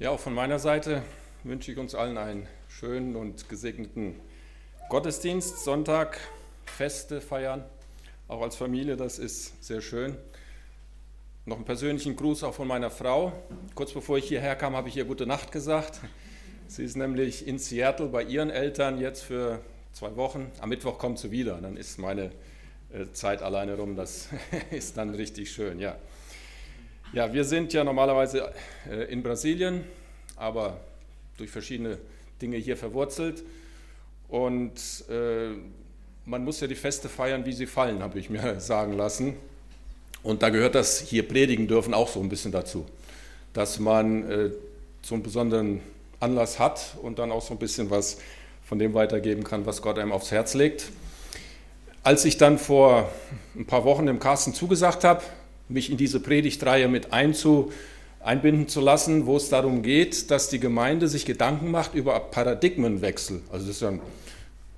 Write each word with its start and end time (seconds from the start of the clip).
Ja, 0.00 0.10
auch 0.10 0.18
von 0.18 0.34
meiner 0.34 0.58
Seite 0.58 1.04
wünsche 1.44 1.70
ich 1.70 1.78
uns 1.78 1.94
allen 1.94 2.18
einen 2.18 2.48
schönen 2.68 3.14
und 3.14 3.48
gesegneten 3.48 4.16
Gottesdienst, 4.88 5.62
Sonntag, 5.62 6.18
Feste 6.66 7.20
feiern, 7.20 7.64
auch 8.26 8.42
als 8.42 8.56
Familie, 8.56 8.96
das 8.96 9.20
ist 9.20 9.64
sehr 9.64 9.80
schön. 9.80 10.16
Noch 11.46 11.58
einen 11.58 11.64
persönlichen 11.64 12.16
Gruß 12.16 12.42
auch 12.42 12.54
von 12.54 12.66
meiner 12.66 12.90
Frau. 12.90 13.34
Kurz 13.76 13.92
bevor 13.92 14.18
ich 14.18 14.26
hierher 14.26 14.56
kam, 14.56 14.74
habe 14.74 14.88
ich 14.88 14.96
ihr 14.96 15.04
gute 15.04 15.26
Nacht 15.26 15.52
gesagt. 15.52 16.00
Sie 16.66 16.82
ist 16.82 16.96
nämlich 16.96 17.46
in 17.46 17.60
Seattle 17.60 18.08
bei 18.08 18.24
ihren 18.24 18.50
Eltern 18.50 18.98
jetzt 18.98 19.22
für 19.22 19.60
zwei 19.92 20.16
Wochen. 20.16 20.50
Am 20.60 20.70
Mittwoch 20.70 20.98
kommt 20.98 21.20
sie 21.20 21.30
wieder, 21.30 21.60
dann 21.60 21.76
ist 21.76 22.00
meine 22.00 22.32
äh, 22.92 23.12
Zeit 23.12 23.42
alleine 23.42 23.76
rum. 23.76 23.94
Das 23.94 24.28
ist 24.72 24.96
dann 24.96 25.10
richtig 25.10 25.52
schön, 25.52 25.78
ja. 25.78 25.96
Ja, 27.14 27.32
wir 27.32 27.44
sind 27.44 27.72
ja 27.72 27.84
normalerweise 27.84 28.52
äh, 28.90 29.04
in 29.04 29.22
Brasilien, 29.22 29.84
aber 30.34 30.80
durch 31.38 31.48
verschiedene 31.48 31.96
Dinge 32.42 32.56
hier 32.56 32.76
verwurzelt. 32.76 33.44
Und 34.26 34.72
äh, 35.08 35.50
man 36.24 36.42
muss 36.44 36.58
ja 36.58 36.66
die 36.66 36.74
Feste 36.74 37.08
feiern, 37.08 37.46
wie 37.46 37.52
sie 37.52 37.66
fallen, 37.66 38.02
habe 38.02 38.18
ich 38.18 38.30
mir 38.30 38.58
sagen 38.58 38.94
lassen. 38.94 39.36
Und 40.24 40.42
da 40.42 40.48
gehört 40.48 40.74
das 40.74 40.98
hier 40.98 41.28
predigen 41.28 41.68
dürfen 41.68 41.94
auch 41.94 42.08
so 42.08 42.18
ein 42.18 42.28
bisschen 42.28 42.50
dazu, 42.50 42.84
dass 43.52 43.78
man 43.78 44.28
äh, 44.28 44.50
so 45.00 45.14
einen 45.14 45.22
besonderen 45.22 45.82
Anlass 46.18 46.58
hat 46.58 46.96
und 47.00 47.20
dann 47.20 47.30
auch 47.30 47.42
so 47.42 47.54
ein 47.54 47.60
bisschen 47.60 47.90
was 47.90 48.18
von 48.64 48.80
dem 48.80 48.92
weitergeben 48.92 49.44
kann, 49.44 49.66
was 49.66 49.82
Gott 49.82 50.00
einem 50.00 50.10
aufs 50.10 50.32
Herz 50.32 50.54
legt. 50.54 50.90
Als 52.02 52.24
ich 52.24 52.38
dann 52.38 52.58
vor 52.58 53.08
ein 53.54 53.66
paar 53.66 53.84
Wochen 53.84 54.06
dem 54.06 54.18
Carsten 54.18 54.52
zugesagt 54.52 55.04
habe, 55.04 55.22
mich 55.68 55.90
in 55.90 55.96
diese 55.96 56.20
Predigtreihe 56.20 56.88
mit 56.88 57.12
einzu, 57.12 57.72
einbinden 58.20 58.68
zu 58.68 58.80
lassen, 58.80 59.26
wo 59.26 59.36
es 59.36 59.48
darum 59.50 59.82
geht, 59.82 60.30
dass 60.30 60.48
die 60.48 60.58
Gemeinde 60.58 61.08
sich 61.08 61.26
Gedanken 61.26 61.70
macht 61.70 61.94
über 61.94 62.18
Paradigmenwechsel. 62.18 63.42
Also 63.52 63.66
das 63.66 63.76
ist 63.76 63.82
ja 63.82 63.88
ein, 63.88 64.00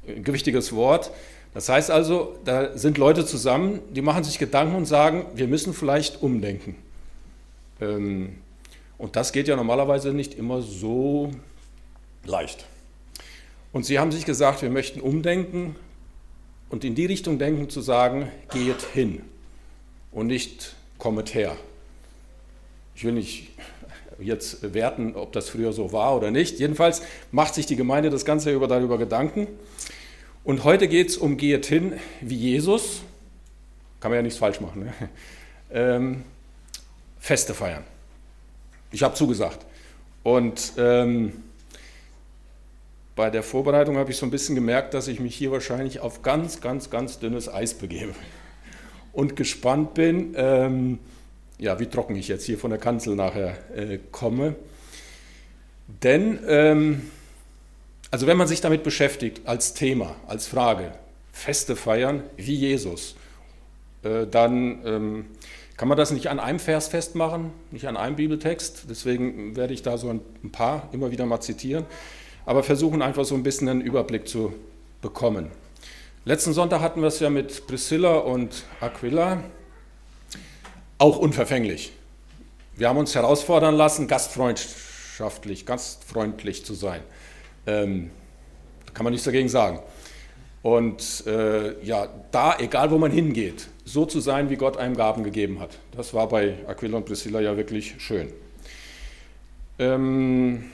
ein 0.09 0.25
gewichtiges 0.25 0.73
Wort. 0.73 1.11
Das 1.55 1.69
heißt 1.69 1.91
also, 1.91 2.37
da 2.45 2.77
sind 2.77 2.99
Leute 2.99 3.25
zusammen, 3.25 3.81
die 3.91 4.03
machen 4.03 4.25
sich 4.25 4.39
Gedanken 4.39 4.75
und 4.75 4.87
sagen, 4.87 5.27
wir 5.35 5.47
müssen 5.47 5.75
vielleicht 5.75 6.23
umdenken. 6.23 6.77
Ähm, 7.81 8.39
und 8.99 9.17
das 9.17 9.33
geht 9.33 9.47
ja 9.49 9.57
normalerweise 9.57 10.13
nicht 10.13 10.35
immer 10.35 10.61
so 10.61 11.31
leicht. 12.25 12.67
Und 13.73 13.87
sie 13.87 13.99
haben 13.99 14.11
sich 14.11 14.25
gesagt, 14.25 14.63
wir 14.63 14.71
möchten 14.71 15.01
umdenken 15.01 15.77
und 16.69 16.85
in 16.85 16.95
die 16.95 17.07
Richtung 17.07 17.39
denken 17.39 17.71
zu 17.71 17.81
sagen, 17.81 18.29
geht 18.51 18.83
hin 18.93 19.23
und 20.17 20.29
nicht 20.29 20.75
kommet 20.97 21.35
her. 21.35 21.55
Ich 22.95 23.05
will 23.05 23.13
nicht 23.13 23.51
jetzt 24.19 24.73
werten, 24.73 25.15
ob 25.15 25.35
das 25.35 25.51
früher 25.51 25.75
so 25.75 25.93
war 25.93 26.17
oder 26.17 26.31
nicht. 26.31 26.59
Jedenfalls 26.59 27.03
macht 27.33 27.55
sich 27.55 27.67
die 27.67 27.77
Gemeinde 27.77 28.09
das 28.09 28.25
Ganze 28.25 28.51
über, 28.51 28.67
darüber 28.67 28.97
Gedanken. 28.97 29.47
Und 30.43 30.65
heute 30.65 30.89
geht 30.89 31.11
es 31.11 31.19
um 31.19 31.37
Geht 31.37 31.67
hin 31.67 32.01
wie 32.23 32.35
Jesus. 32.35 33.03
Kann 34.01 34.11
man 34.11 34.17
ja 34.17 34.23
nichts 34.23 34.39
falsch 34.39 34.59
machen. 34.63 34.85
Ne? 34.85 34.95
Ähm, 35.71 36.25
Feste 37.19 37.53
feiern. 37.53 37.85
Ich 38.93 39.03
habe 39.03 39.15
zugesagt. 39.15 39.67
Und 40.23 40.73
ähm, 40.79 41.43
bei 43.17 43.29
der 43.29 43.43
Vorbereitung 43.43 43.99
habe 43.99 44.13
ich 44.13 44.17
so 44.17 44.25
ein 44.25 44.31
bisschen 44.31 44.55
gemerkt, 44.55 44.95
dass 44.95 45.09
ich 45.09 45.21
mich 45.21 45.37
hier 45.37 45.51
wahrscheinlich 45.51 46.01
auf 46.01 46.23
ganz, 46.23 46.63
ganz, 46.63 46.89
ganz 46.89 47.19
dünnes 47.19 47.53
Eis 47.53 47.75
begebe 47.75 48.15
und 49.17 49.35
gespannt 49.35 49.95
bin, 49.95 50.35
ähm, 50.37 50.99
ja, 51.59 51.81
wie 51.81 51.87
trocken 51.87 52.17
ich 52.17 52.29
jetzt 52.29 52.45
hier 52.45 52.59
von 52.59 52.71
der 52.71 52.79
Kanzel 52.79 53.17
nachher 53.17 53.57
äh, 53.75 53.99
komme. 54.13 54.55
Denn, 56.03 56.39
ähm, 56.47 57.11
also 58.11 58.27
wenn 58.27 58.37
man 58.37 58.47
sich 58.47 58.61
damit 58.61 58.83
beschäftigt, 58.83 59.41
als 59.47 59.73
Thema, 59.73 60.17
als 60.27 60.47
Frage, 60.47 60.93
Feste 61.33 61.77
feiern 61.77 62.25
wie 62.37 62.57
Jesus, 62.57 63.17
äh, 64.03 64.27
dann 64.27 64.85
ähm, 64.85 65.25
kann 65.79 65.89
man 65.89 65.97
das 65.97 66.11
nicht 66.11 66.29
an 66.29 66.39
einem 66.39 66.59
Vers 66.59 66.89
festmachen, 66.89 67.53
nicht 67.71 67.89
an 67.89 67.97
einem 67.97 68.17
Bibeltext. 68.17 68.85
Deswegen 68.91 69.57
werde 69.57 69.73
ich 69.73 69.81
da 69.81 69.97
so 69.97 70.11
ein 70.11 70.51
paar 70.53 70.91
immer 70.93 71.11
wieder 71.11 71.25
mal 71.25 71.41
zitieren, 71.41 71.87
aber 72.45 72.63
versuchen 72.63 73.01
einfach 73.01 73.25
so 73.25 73.35
ein 73.35 73.43
bisschen 73.43 73.69
einen 73.71 73.81
Überblick 73.81 74.29
zu 74.29 74.53
bekommen. 75.01 75.51
Letzten 76.29 76.53
Sonntag 76.55 76.81
hatten 76.81 77.03
wir 77.03 77.07
es 77.07 77.21
ja 77.21 77.31
mit 77.31 77.69
Priscilla 77.69 78.17
und 78.17 78.65
Aquila, 78.81 79.45
auch 80.99 81.19
unverfänglich. 81.19 81.93
Wir 82.75 82.89
haben 82.89 82.97
uns 82.97 83.15
herausfordern 83.15 83.77
lassen, 83.77 84.09
gastfreundschaftlich, 84.09 85.67
gastfreundlich 85.67 86.65
zu 86.65 86.75
sein. 86.75 87.01
Ähm, 87.65 88.11
kann 88.93 89.05
man 89.05 89.13
nichts 89.13 89.25
dagegen 89.25 89.49
sagen. 89.49 89.79
Und 90.63 91.25
äh, 91.29 91.81
ja, 91.85 92.09
da, 92.33 92.59
egal 92.59 92.91
wo 92.91 92.99
man 92.99 93.13
hingeht, 93.13 93.69
so 93.85 94.05
zu 94.05 94.19
sein, 94.19 94.51
wie 94.51 94.57
Gott 94.57 94.79
einem 94.79 94.97
Gaben 94.97 95.23
gegeben 95.23 95.61
hat. 95.61 95.79
Das 95.97 96.13
war 96.13 96.29
bei 96.29 96.57
Aquila 96.67 96.97
und 96.97 97.07
Priscilla 97.07 97.39
ja 97.39 97.57
wirklich 97.57 97.95
schön. 97.99 98.33
Ähm, 99.79 100.73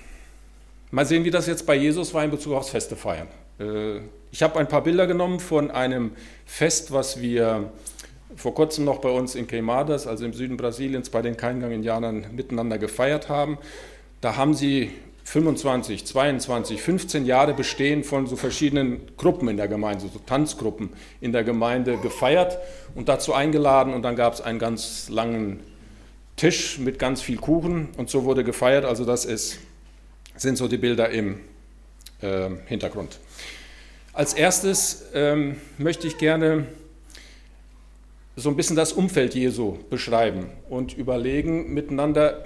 mal 0.91 1.05
sehen, 1.05 1.25
wie 1.25 1.31
das 1.31 1.47
jetzt 1.47 1.67
bei 1.67 1.75
Jesus 1.75 2.15
war 2.15 2.25
in 2.25 2.31
Bezug 2.31 2.55
aufs 2.55 2.71
Feste 2.71 2.97
feiern. 2.97 3.29
Äh, 3.59 3.99
ich 4.31 4.43
habe 4.43 4.59
ein 4.59 4.69
paar 4.69 4.83
Bilder 4.83 5.07
genommen 5.07 5.41
von 5.41 5.71
einem 5.71 6.13
Fest, 6.47 6.93
was 6.93 7.21
wir 7.21 7.71
vor 8.37 8.55
kurzem 8.55 8.85
noch 8.85 8.99
bei 8.99 9.11
uns 9.11 9.35
in 9.35 9.47
Queimadas, 9.47 10.07
also 10.07 10.25
im 10.25 10.33
Süden 10.33 10.57
Brasiliens, 10.57 11.11
bei 11.11 11.23
den 11.23 11.37
Kaingang-Indianern 11.37 12.27
miteinander 12.33 12.79
gefeiert 12.79 13.29
haben. 13.29 13.59
Da 14.21 14.37
haben 14.37 14.55
sie 14.55 14.91
25, 15.25 16.05
22, 16.05 16.83
15 16.83 17.27
Jahre 17.27 17.55
Bestehen 17.55 18.05
von 18.05 18.27
so 18.27 18.37
verschiedenen 18.37 19.03
Gruppen 19.17 19.49
in 19.49 19.57
der 19.57 19.69
Gemeinde, 19.69 20.09
so 20.13 20.19
Tanzgruppen 20.19 20.91
in 21.21 21.33
der 21.33 21.45
Gemeinde 21.45 21.97
gefeiert 21.99 22.59
und 22.95 23.09
dazu 23.09 23.33
eingeladen 23.33 23.95
und 23.95 24.03
dann 24.03 24.17
gab 24.17 24.35
es 24.35 24.41
einen 24.41 24.59
ganz 24.59 25.09
langen 25.09 25.61
Tisch 26.37 26.79
mit 26.79 26.99
ganz 26.99 27.21
viel 27.21 27.37
Kuchen 27.37 27.89
und 27.97 28.11
so 28.11 28.25
wurde 28.25 28.43
gefeiert. 28.43 28.85
Also 28.85 29.05
das 29.05 29.25
ist, 29.25 29.59
sind 30.37 30.57
so 30.57 30.67
die 30.67 30.79
Bilder 30.79 31.11
im 31.11 31.39
äh, 32.23 32.51
Hintergrund. 32.67 33.19
Als 34.13 34.35
erstes 34.35 35.05
ähm, 35.15 35.57
möchte 35.79 36.07
ich 36.07 36.19
gerne 36.19 36.67
so 38.37 38.49
ein 38.49 38.57
bisschen 38.57 38.77
das 38.77 38.93
Umfeld 38.93 39.35
Jesu 39.35 39.79
beschreiben 39.91 40.47
und 40.69 40.97
überlegen 40.97 41.73
miteinander, 41.75 42.45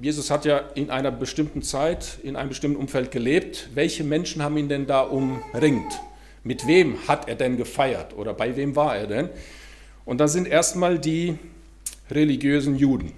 Jesus 0.00 0.30
hat 0.30 0.44
ja 0.44 0.58
in 0.74 0.90
einer 0.90 1.12
bestimmten 1.12 1.62
Zeit, 1.62 2.18
in 2.24 2.34
einem 2.34 2.48
bestimmten 2.48 2.76
Umfeld 2.76 3.12
gelebt. 3.12 3.68
Welche 3.74 4.02
Menschen 4.02 4.42
haben 4.42 4.56
ihn 4.56 4.68
denn 4.68 4.86
da 4.86 5.02
umringt? 5.02 6.00
Mit 6.42 6.66
wem 6.66 6.98
hat 7.06 7.28
er 7.28 7.36
denn 7.36 7.56
gefeiert 7.56 8.16
oder 8.16 8.34
bei 8.34 8.56
wem 8.56 8.74
war 8.74 8.96
er 8.96 9.06
denn? 9.06 9.28
Und 10.04 10.18
da 10.18 10.28
sind 10.28 10.48
erstmal 10.48 10.98
die 10.98 11.38
religiösen 12.10 12.76
Juden. 12.76 13.12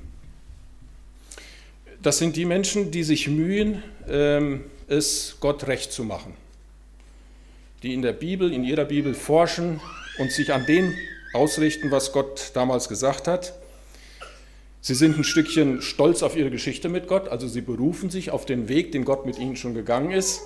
Das 2.03 2.19
sind 2.19 2.37
die 2.37 2.45
Menschen, 2.45 2.91
die 2.91 3.03
sich 3.03 3.27
mühen, 3.27 3.83
ähm, 4.09 4.65
es 4.89 5.37
Gott 5.41 5.67
recht 5.67 5.93
zu 5.93 6.05
machen 6.05 6.35
die 7.83 7.95
in 7.95 8.03
der 8.03 8.13
Bibel, 8.13 8.53
in 8.53 8.65
ihrer 8.65 8.85
Bibel 8.85 9.15
forschen 9.15 9.81
und 10.19 10.33
sich 10.33 10.53
an 10.53 10.67
dem 10.67 10.95
ausrichten, 11.35 11.91
was 11.91 12.13
Gott 12.13 12.51
damals 12.55 12.89
gesagt 12.89 13.29
hat. 13.29 13.55
Sie 14.81 14.95
sind 14.95 15.19
ein 15.19 15.25
Stückchen 15.25 15.83
stolz 15.83 16.23
auf 16.23 16.37
ihre 16.37 16.51
Geschichte 16.51 16.89
mit 16.89 17.09
Gott, 17.09 17.29
also 17.29 17.49
sie 17.49 17.61
berufen 17.61 18.09
sich 18.09 18.31
auf 18.31 18.47
den 18.47 18.69
Weg, 18.69 18.93
den 18.93 19.05
Gott 19.05 19.27
mit 19.27 19.39
ihnen 19.39 19.57
schon 19.57 19.75
gegangen 19.75 20.13
ist, 20.13 20.43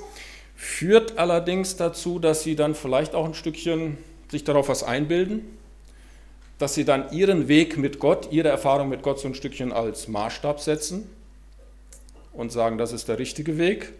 führt 0.56 1.18
allerdings 1.18 1.76
dazu, 1.76 2.18
dass 2.18 2.42
sie 2.42 2.56
dann 2.56 2.74
vielleicht 2.74 3.14
auch 3.14 3.26
ein 3.26 3.34
Stückchen 3.34 3.98
sich 4.30 4.44
darauf 4.44 4.68
was 4.68 4.82
einbilden, 4.82 5.42
dass 6.58 6.74
sie 6.74 6.84
dann 6.84 7.12
ihren 7.12 7.48
Weg 7.48 7.76
mit 7.78 7.98
Gott, 7.98 8.28
ihre 8.32 8.48
Erfahrung 8.48 8.88
mit 8.88 9.02
Gott 9.02 9.18
so 9.18 9.28
ein 9.28 9.34
Stückchen 9.34 9.72
als 9.72 10.08
Maßstab 10.08 10.60
setzen 10.60 11.08
und 12.32 12.52
sagen, 12.52 12.76
das 12.76 12.92
ist 12.92 13.08
der 13.08 13.18
richtige 13.18 13.56
Weg. 13.56 13.92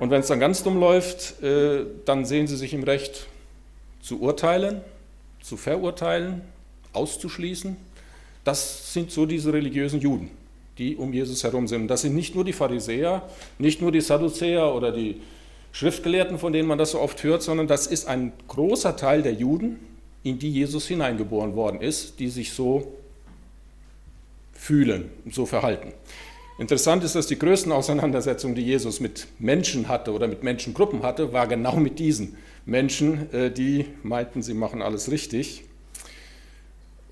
Und 0.00 0.10
wenn 0.10 0.22
es 0.22 0.28
dann 0.28 0.40
ganz 0.40 0.62
dumm 0.62 0.80
läuft, 0.80 1.42
äh, 1.42 1.84
dann 2.06 2.24
sehen 2.24 2.46
sie 2.46 2.56
sich 2.56 2.72
im 2.72 2.82
Recht 2.82 3.26
zu 4.00 4.20
urteilen, 4.20 4.80
zu 5.42 5.58
verurteilen, 5.58 6.40
auszuschließen. 6.94 7.76
Das 8.42 8.94
sind 8.94 9.10
so 9.10 9.26
diese 9.26 9.52
religiösen 9.52 10.00
Juden, 10.00 10.30
die 10.78 10.96
um 10.96 11.12
Jesus 11.12 11.44
herum 11.44 11.68
sind. 11.68 11.82
Und 11.82 11.88
das 11.88 12.00
sind 12.00 12.14
nicht 12.14 12.34
nur 12.34 12.44
die 12.44 12.54
Pharisäer, 12.54 13.28
nicht 13.58 13.82
nur 13.82 13.92
die 13.92 14.00
Sadduzäer 14.00 14.74
oder 14.74 14.90
die 14.90 15.20
Schriftgelehrten, 15.72 16.38
von 16.38 16.54
denen 16.54 16.66
man 16.66 16.78
das 16.78 16.92
so 16.92 17.00
oft 17.00 17.22
hört, 17.22 17.42
sondern 17.42 17.68
das 17.68 17.86
ist 17.86 18.08
ein 18.08 18.32
großer 18.48 18.96
Teil 18.96 19.22
der 19.22 19.34
Juden, 19.34 19.78
in 20.22 20.38
die 20.38 20.50
Jesus 20.50 20.88
hineingeboren 20.88 21.54
worden 21.54 21.80
ist, 21.80 22.18
die 22.18 22.28
sich 22.28 22.52
so 22.52 22.94
fühlen, 24.52 25.10
so 25.30 25.44
verhalten. 25.44 25.92
Interessant 26.60 27.02
ist, 27.04 27.14
dass 27.14 27.26
die 27.26 27.38
größten 27.38 27.72
Auseinandersetzungen, 27.72 28.54
die 28.54 28.60
Jesus 28.60 29.00
mit 29.00 29.28
Menschen 29.38 29.88
hatte 29.88 30.12
oder 30.12 30.28
mit 30.28 30.42
Menschengruppen 30.42 31.02
hatte, 31.02 31.32
war 31.32 31.46
genau 31.46 31.76
mit 31.76 31.98
diesen 31.98 32.36
Menschen, 32.66 33.32
äh, 33.32 33.50
die 33.50 33.86
meinten, 34.02 34.42
sie 34.42 34.52
machen 34.52 34.82
alles 34.82 35.10
richtig. 35.10 35.64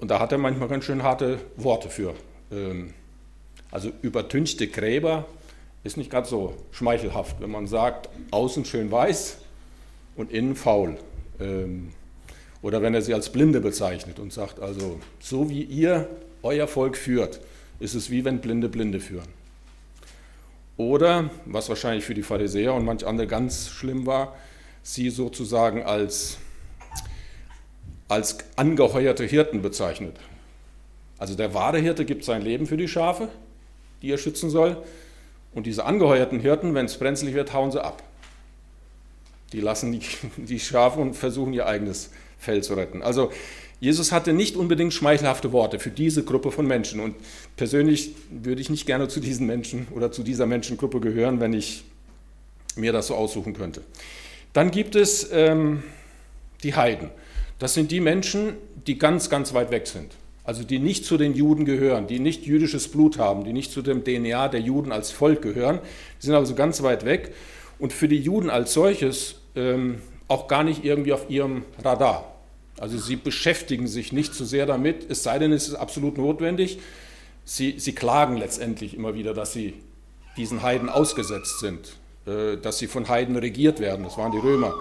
Und 0.00 0.10
da 0.10 0.20
hat 0.20 0.32
er 0.32 0.38
manchmal 0.38 0.68
ganz 0.68 0.84
schön 0.84 1.02
harte 1.02 1.38
Worte 1.56 1.88
für. 1.88 2.14
Ähm, 2.52 2.92
Also 3.70 3.90
übertünchte 4.02 4.68
Gräber 4.68 5.24
ist 5.82 5.96
nicht 5.96 6.10
gerade 6.10 6.28
so 6.28 6.54
schmeichelhaft, 6.70 7.40
wenn 7.40 7.50
man 7.50 7.66
sagt, 7.66 8.10
außen 8.30 8.66
schön 8.66 8.90
weiß 8.90 9.38
und 10.16 10.30
innen 10.30 10.56
faul. 10.56 10.98
Ähm, 11.40 11.88
oder 12.60 12.82
wenn 12.82 12.92
er 12.92 13.00
sie 13.00 13.14
als 13.14 13.30
Blinde 13.30 13.62
bezeichnet 13.62 14.18
und 14.18 14.30
sagt, 14.30 14.60
also 14.60 15.00
so 15.20 15.48
wie 15.48 15.62
ihr 15.62 16.06
euer 16.42 16.66
Volk 16.66 16.98
führt, 16.98 17.40
ist 17.80 17.94
es 17.94 18.10
wie 18.10 18.26
wenn 18.26 18.40
Blinde 18.40 18.68
Blinde 18.68 19.00
führen. 19.00 19.37
Oder, 20.78 21.28
was 21.44 21.68
wahrscheinlich 21.68 22.04
für 22.04 22.14
die 22.14 22.22
Pharisäer 22.22 22.72
und 22.72 22.84
manch 22.84 23.06
andere 23.06 23.26
ganz 23.26 23.68
schlimm 23.68 24.06
war, 24.06 24.36
sie 24.82 25.10
sozusagen 25.10 25.82
als, 25.82 26.38
als 28.06 28.38
angeheuerte 28.54 29.24
Hirten 29.24 29.60
bezeichnet. 29.60 30.16
Also 31.18 31.34
der 31.34 31.52
wahre 31.52 31.78
Hirte 31.78 32.04
gibt 32.04 32.24
sein 32.24 32.42
Leben 32.42 32.66
für 32.66 32.76
die 32.76 32.86
Schafe, 32.86 33.28
die 34.02 34.12
er 34.12 34.18
schützen 34.18 34.50
soll. 34.50 34.80
Und 35.52 35.66
diese 35.66 35.84
angeheuerten 35.84 36.38
Hirten, 36.38 36.74
wenn 36.74 36.86
es 36.86 36.96
brenzlig 36.96 37.34
wird, 37.34 37.52
hauen 37.52 37.72
sie 37.72 37.82
ab. 37.82 38.04
Die 39.52 39.60
lassen 39.60 39.90
die, 39.90 40.02
die 40.36 40.60
Schafe 40.60 41.00
und 41.00 41.14
versuchen 41.14 41.52
ihr 41.52 41.66
eigenes 41.66 42.10
Fell 42.38 42.62
zu 42.62 42.74
retten. 42.74 43.02
Also 43.02 43.32
Jesus 43.80 44.10
hatte 44.10 44.32
nicht 44.32 44.56
unbedingt 44.56 44.92
schmeichelhafte 44.92 45.52
Worte 45.52 45.78
für 45.78 45.90
diese 45.90 46.24
Gruppe 46.24 46.50
von 46.50 46.66
Menschen. 46.66 47.00
Und 47.00 47.14
persönlich 47.56 48.12
würde 48.30 48.60
ich 48.60 48.70
nicht 48.70 48.86
gerne 48.86 49.08
zu 49.08 49.20
diesen 49.20 49.46
Menschen 49.46 49.86
oder 49.94 50.10
zu 50.10 50.22
dieser 50.22 50.46
Menschengruppe 50.46 51.00
gehören, 51.00 51.40
wenn 51.40 51.52
ich 51.52 51.84
mir 52.74 52.92
das 52.92 53.06
so 53.08 53.14
aussuchen 53.14 53.54
könnte. 53.54 53.82
Dann 54.52 54.70
gibt 54.70 54.96
es 54.96 55.30
ähm, 55.32 55.82
die 56.62 56.74
Heiden. 56.74 57.10
Das 57.58 57.74
sind 57.74 57.90
die 57.90 58.00
Menschen, 58.00 58.54
die 58.86 58.98
ganz, 58.98 59.30
ganz 59.30 59.54
weit 59.54 59.70
weg 59.70 59.86
sind. 59.86 60.12
Also 60.42 60.64
die 60.64 60.78
nicht 60.78 61.04
zu 61.04 61.18
den 61.18 61.34
Juden 61.34 61.64
gehören, 61.64 62.06
die 62.06 62.20
nicht 62.20 62.46
jüdisches 62.46 62.88
Blut 62.88 63.18
haben, 63.18 63.44
die 63.44 63.52
nicht 63.52 63.70
zu 63.70 63.82
dem 63.82 64.02
DNA 64.02 64.48
der 64.48 64.60
Juden 64.60 64.92
als 64.92 65.10
Volk 65.10 65.42
gehören. 65.42 65.80
Die 66.20 66.26
sind 66.26 66.34
also 66.34 66.54
ganz 66.54 66.82
weit 66.82 67.04
weg 67.04 67.34
und 67.78 67.92
für 67.92 68.08
die 68.08 68.16
Juden 68.16 68.48
als 68.48 68.72
solches 68.72 69.36
ähm, 69.54 70.00
auch 70.26 70.48
gar 70.48 70.64
nicht 70.64 70.84
irgendwie 70.84 71.12
auf 71.12 71.28
ihrem 71.28 71.64
Radar. 71.84 72.37
Also 72.78 72.96
sie 72.98 73.16
beschäftigen 73.16 73.86
sich 73.88 74.12
nicht 74.12 74.34
zu 74.34 74.44
so 74.44 74.50
sehr 74.50 74.66
damit, 74.66 75.10
es 75.10 75.22
sei 75.22 75.38
denn, 75.38 75.52
es 75.52 75.68
ist 75.68 75.74
absolut 75.74 76.16
notwendig. 76.16 76.78
Sie, 77.44 77.78
sie 77.78 77.94
klagen 77.94 78.36
letztendlich 78.36 78.94
immer 78.94 79.14
wieder, 79.14 79.34
dass 79.34 79.52
sie 79.52 79.74
diesen 80.36 80.62
Heiden 80.62 80.88
ausgesetzt 80.88 81.60
sind, 81.60 81.96
äh, 82.26 82.56
dass 82.56 82.78
sie 82.78 82.86
von 82.86 83.08
Heiden 83.08 83.36
regiert 83.36 83.80
werden, 83.80 84.04
das 84.04 84.16
waren 84.16 84.32
die 84.32 84.38
Römer, 84.38 84.74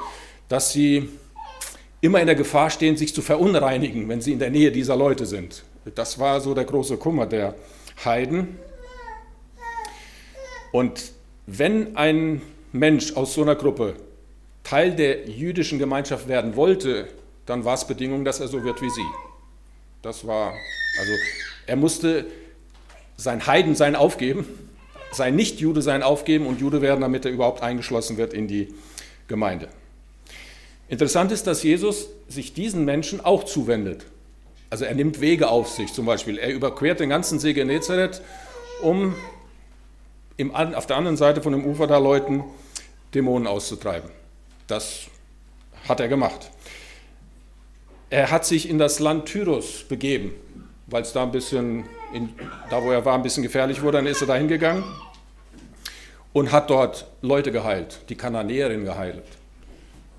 dass 0.47 0.71
sie 0.71 1.09
immer 2.01 2.19
in 2.19 2.27
der 2.27 2.35
Gefahr 2.35 2.69
stehen, 2.69 2.95
sich 2.97 3.13
zu 3.13 3.21
verunreinigen, 3.21 4.07
wenn 4.07 4.21
sie 4.21 4.33
in 4.33 4.39
der 4.39 4.51
Nähe 4.51 4.71
dieser 4.71 4.95
Leute 4.95 5.25
sind. 5.25 5.63
Das 5.95 6.19
war 6.19 6.41
so 6.41 6.53
der 6.53 6.65
große 6.65 6.97
Kummer 6.97 7.25
der 7.25 7.55
Heiden. 8.03 8.59
Und 10.71 11.11
wenn 11.47 11.95
ein 11.95 12.41
Mensch 12.71 13.13
aus 13.15 13.33
so 13.33 13.41
einer 13.41 13.55
Gruppe 13.55 13.95
Teil 14.63 14.95
der 14.95 15.29
jüdischen 15.29 15.79
Gemeinschaft 15.79 16.27
werden 16.27 16.55
wollte, 16.57 17.07
dann 17.47 17.65
war 17.65 17.73
es 17.73 17.87
Bedingung, 17.87 18.23
dass 18.23 18.39
er 18.39 18.47
so 18.47 18.63
wird 18.63 18.81
wie 18.81 18.89
sie. 18.89 19.05
Das 20.03 20.27
war, 20.27 20.53
also 20.99 21.11
er 21.65 21.75
musste 21.75 22.27
sein 23.15 23.47
Heidensein 23.47 23.95
aufgeben, 23.95 24.45
sein 25.11 25.35
Nicht-Jude 25.35 25.81
sein 25.81 26.03
aufgeben 26.03 26.45
und 26.45 26.59
Jude 26.59 26.81
werden, 26.81 27.01
damit 27.01 27.25
er 27.25 27.31
überhaupt 27.31 27.63
eingeschlossen 27.63 28.17
wird 28.17 28.33
in 28.33 28.47
die 28.47 28.73
Gemeinde. 29.27 29.69
Interessant 30.89 31.31
ist, 31.31 31.47
dass 31.47 31.63
Jesus 31.63 32.07
sich 32.29 32.53
diesen 32.53 32.85
Menschen 32.85 33.23
auch 33.23 33.43
zuwendet. 33.43 34.05
Also 34.69 34.85
er 34.85 34.95
nimmt 34.95 35.21
Wege 35.21 35.49
auf 35.49 35.69
sich 35.69 35.93
zum 35.93 36.05
Beispiel. 36.05 36.37
Er 36.37 36.53
überquert 36.53 36.99
den 36.99 37.09
ganzen 37.09 37.39
See 37.39 37.53
Genezareth, 37.53 38.21
um 38.81 39.15
im, 40.35 40.53
auf 40.53 40.85
der 40.85 40.97
anderen 40.97 41.17
Seite 41.17 41.41
von 41.41 41.53
dem 41.53 41.65
Ufer 41.65 41.87
da 41.87 41.97
Leuten 41.97 42.43
Dämonen 43.13 43.47
auszutreiben. 43.47 44.09
Das 44.67 45.07
hat 45.87 45.99
er 45.99 46.07
gemacht. 46.07 46.51
Er 48.09 48.31
hat 48.31 48.45
sich 48.45 48.69
in 48.69 48.77
das 48.77 48.99
Land 48.99 49.25
Tyrus 49.25 49.83
begeben, 49.83 50.33
weil 50.85 51.01
es 51.01 51.11
da 51.11 51.23
ein 51.23 51.31
bisschen, 51.31 51.83
in, 52.13 52.29
da 52.69 52.81
wo 52.81 52.91
er 52.91 53.03
war, 53.03 53.15
ein 53.15 53.21
bisschen 53.21 53.43
gefährlich 53.43 53.81
wurde, 53.81 53.97
dann 53.97 54.07
ist 54.07 54.21
er 54.21 54.27
da 54.27 54.35
hingegangen 54.35 54.85
und 56.31 56.53
hat 56.53 56.69
dort 56.69 57.07
Leute 57.21 57.51
geheilt, 57.51 57.99
die 58.07 58.15
Kananäerin 58.15 58.85
geheilt. 58.85 59.25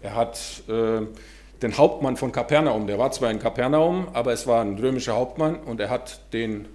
Er 0.03 0.15
hat 0.15 0.39
äh, 0.69 1.07
den 1.63 1.79
Hauptmann 1.79 2.19
von 2.19 2.31
Kapernaum, 2.31 2.87
der 2.87 2.99
war 2.99 3.11
zwar 3.11 3.31
in 3.31 3.39
Kapernaum, 3.39 4.09
aber 4.13 4.35
es 4.35 4.47
war 4.47 4.61
ein 4.61 4.79
römischer 4.79 5.15
Hauptmann 5.15 5.57
und 5.57 5.81
er 5.81 5.89
hat 5.89 6.21
den 6.35 6.67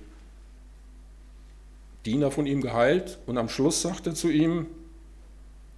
Diener 2.07 2.31
von 2.31 2.48
ihm 2.48 2.62
geheilt 2.62 3.19
und 3.27 3.38
am 3.38 3.50
Schluss 3.50 3.83
sagt 3.83 4.07
er 4.07 4.15
zu 4.15 4.30
ihm, 4.30 4.65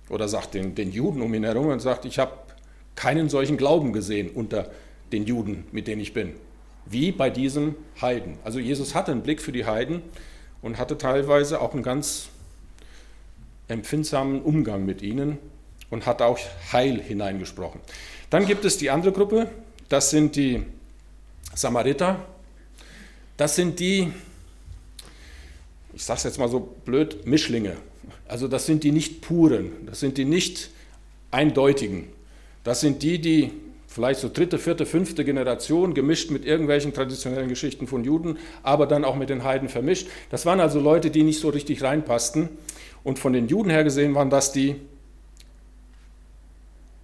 oder 0.09 0.29
sagt 0.29 0.53
den, 0.53 0.75
den 0.75 0.91
Juden 0.91 1.21
um 1.21 1.33
ihn 1.33 1.43
herum 1.43 1.67
und 1.67 1.81
sagt, 1.81 2.05
ich 2.05 2.19
habe 2.19 2.31
keinen 2.95 3.27
solchen 3.27 3.57
Glauben 3.57 3.91
gesehen 3.91 4.29
unter 4.29 4.69
den 5.11 5.25
Juden, 5.25 5.65
mit 5.71 5.87
denen 5.87 6.01
ich 6.01 6.13
bin, 6.13 6.33
wie 6.85 7.11
bei 7.11 7.29
diesem 7.29 7.75
Heiden. 8.01 8.37
Also 8.43 8.59
Jesus 8.59 8.95
hatte 8.95 9.11
einen 9.11 9.21
Blick 9.21 9.41
für 9.41 9.51
die 9.51 9.65
Heiden 9.65 10.01
und 10.61 10.77
hatte 10.77 10.97
teilweise 10.97 11.61
auch 11.61 11.73
einen 11.73 11.83
ganz 11.83 12.29
empfindsamen 13.67 14.41
Umgang 14.41 14.85
mit 14.85 15.01
ihnen 15.01 15.37
und 15.89 16.05
hat 16.05 16.21
auch 16.21 16.39
Heil 16.71 17.01
hineingesprochen. 17.01 17.81
Dann 18.29 18.45
gibt 18.45 18.65
es 18.65 18.77
die 18.77 18.89
andere 18.89 19.11
Gruppe, 19.11 19.49
das 19.89 20.09
sind 20.09 20.35
die 20.35 20.63
Samariter. 21.55 22.19
Das 23.37 23.55
sind 23.55 23.79
die, 23.79 24.11
ich 25.93 26.03
sage 26.03 26.17
es 26.17 26.23
jetzt 26.23 26.39
mal 26.39 26.49
so 26.49 26.59
blöd, 26.59 27.25
Mischlinge. 27.25 27.77
Also 28.27 28.47
das 28.47 28.65
sind 28.65 28.83
die 28.83 28.91
nicht 28.91 29.21
puren, 29.21 29.71
das 29.85 29.99
sind 29.99 30.17
die 30.17 30.25
nicht 30.25 30.69
eindeutigen. 31.31 32.07
Das 32.63 32.81
sind 32.81 33.03
die, 33.03 33.19
die 33.19 33.51
vielleicht 33.95 34.19
so 34.19 34.27
dritte, 34.27 34.59
vierte, 34.59 34.85
fünfte 34.85 35.23
Generation, 35.23 35.93
gemischt 35.93 36.29
mit 36.29 36.43
irgendwelchen 36.43 36.93
traditionellen 36.93 37.47
Geschichten 37.47 37.87
von 37.87 38.03
Juden, 38.03 38.37
aber 38.61 38.87
dann 38.87 39.05
auch 39.05 39.15
mit 39.15 39.29
den 39.29 39.45
Heiden 39.45 39.69
vermischt. 39.69 40.09
Das 40.29 40.45
waren 40.45 40.59
also 40.59 40.81
Leute, 40.81 41.09
die 41.09 41.23
nicht 41.23 41.39
so 41.39 41.47
richtig 41.47 41.81
reinpassten. 41.81 42.49
Und 43.05 43.19
von 43.19 43.31
den 43.31 43.47
Juden 43.47 43.69
her 43.69 43.85
gesehen 43.85 44.13
waren 44.13 44.29
das 44.29 44.51
die 44.51 44.75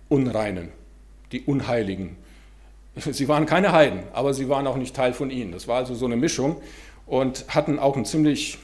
Unreinen, 0.10 0.68
die 1.32 1.40
Unheiligen. 1.44 2.18
Sie 2.96 3.30
waren 3.30 3.46
keine 3.46 3.72
Heiden, 3.72 4.04
aber 4.12 4.34
sie 4.34 4.50
waren 4.50 4.68
auch 4.68 4.76
nicht 4.76 4.94
Teil 4.94 5.14
von 5.14 5.32
ihnen. 5.32 5.54
Das 5.54 5.70
war 5.70 5.78
also 5.78 5.96
so 5.96 6.06
eine 6.06 6.18
Mischung 6.18 6.62
und 7.06 7.46
hatten 7.48 7.80
auch 7.80 7.96
ein 7.96 8.04
ziemlich 8.04 8.58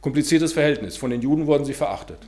kompliziertes 0.00 0.52
Verhältnis. 0.52 0.96
Von 0.96 1.10
den 1.10 1.20
Juden 1.20 1.48
wurden 1.48 1.64
sie 1.64 1.74
verachtet. 1.74 2.18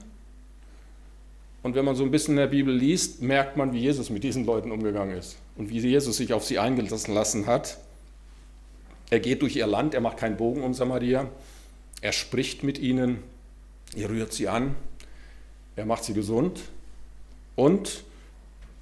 Und 1.67 1.75
wenn 1.75 1.85
man 1.85 1.97
so 1.97 2.05
ein 2.05 2.13
bisschen 2.13 2.35
in 2.35 2.39
der 2.39 2.47
Bibel 2.47 2.73
liest, 2.73 3.23
merkt 3.23 3.57
man, 3.57 3.73
wie 3.73 3.81
Jesus 3.81 4.09
mit 4.09 4.23
diesen 4.23 4.47
Leuten 4.47 4.71
umgegangen 4.71 5.19
ist 5.19 5.37
und 5.57 5.69
wie 5.69 5.81
Jesus 5.81 6.17
sich 6.17 6.33
auf 6.33 6.45
sie 6.45 6.61
eingelassen 6.61 7.13
lassen 7.13 7.47
hat. 7.49 7.79
Er 9.11 9.19
geht 9.19 9.43
durch 9.43 9.57
ihr 9.57 9.67
Land, 9.67 9.93
er 9.93 10.01
macht 10.01 10.17
keinen 10.17 10.37
Bogen 10.37 10.63
um 10.63 10.75
Samaria, 10.75 11.29
er 12.03 12.13
spricht 12.13 12.63
mit 12.63 12.79
ihnen, 12.79 13.19
er 13.97 14.09
rührt 14.09 14.33
sie 14.33 14.47
an, 14.47 14.77
er 15.75 15.87
macht 15.87 16.05
sie 16.05 16.15
gesund 16.15 16.61
und, 17.57 18.05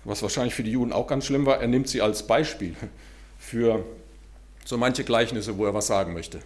was 0.05 0.21
wahrscheinlich 0.21 0.55
für 0.55 0.63
die 0.63 0.73
Juden 0.73 0.93
auch 0.93 1.07
ganz 1.07 1.25
schlimm 1.25 1.47
war, 1.47 1.63
er 1.63 1.69
nimmt 1.69 1.89
sie 1.89 2.03
als 2.03 2.27
Beispiel 2.27 2.77
für 3.39 3.83
so 4.67 4.77
manche 4.77 5.05
Gleichnisse, 5.05 5.57
wo 5.57 5.65
er 5.65 5.73
was 5.73 5.87
sagen 5.87 6.13
möchte. 6.13 6.41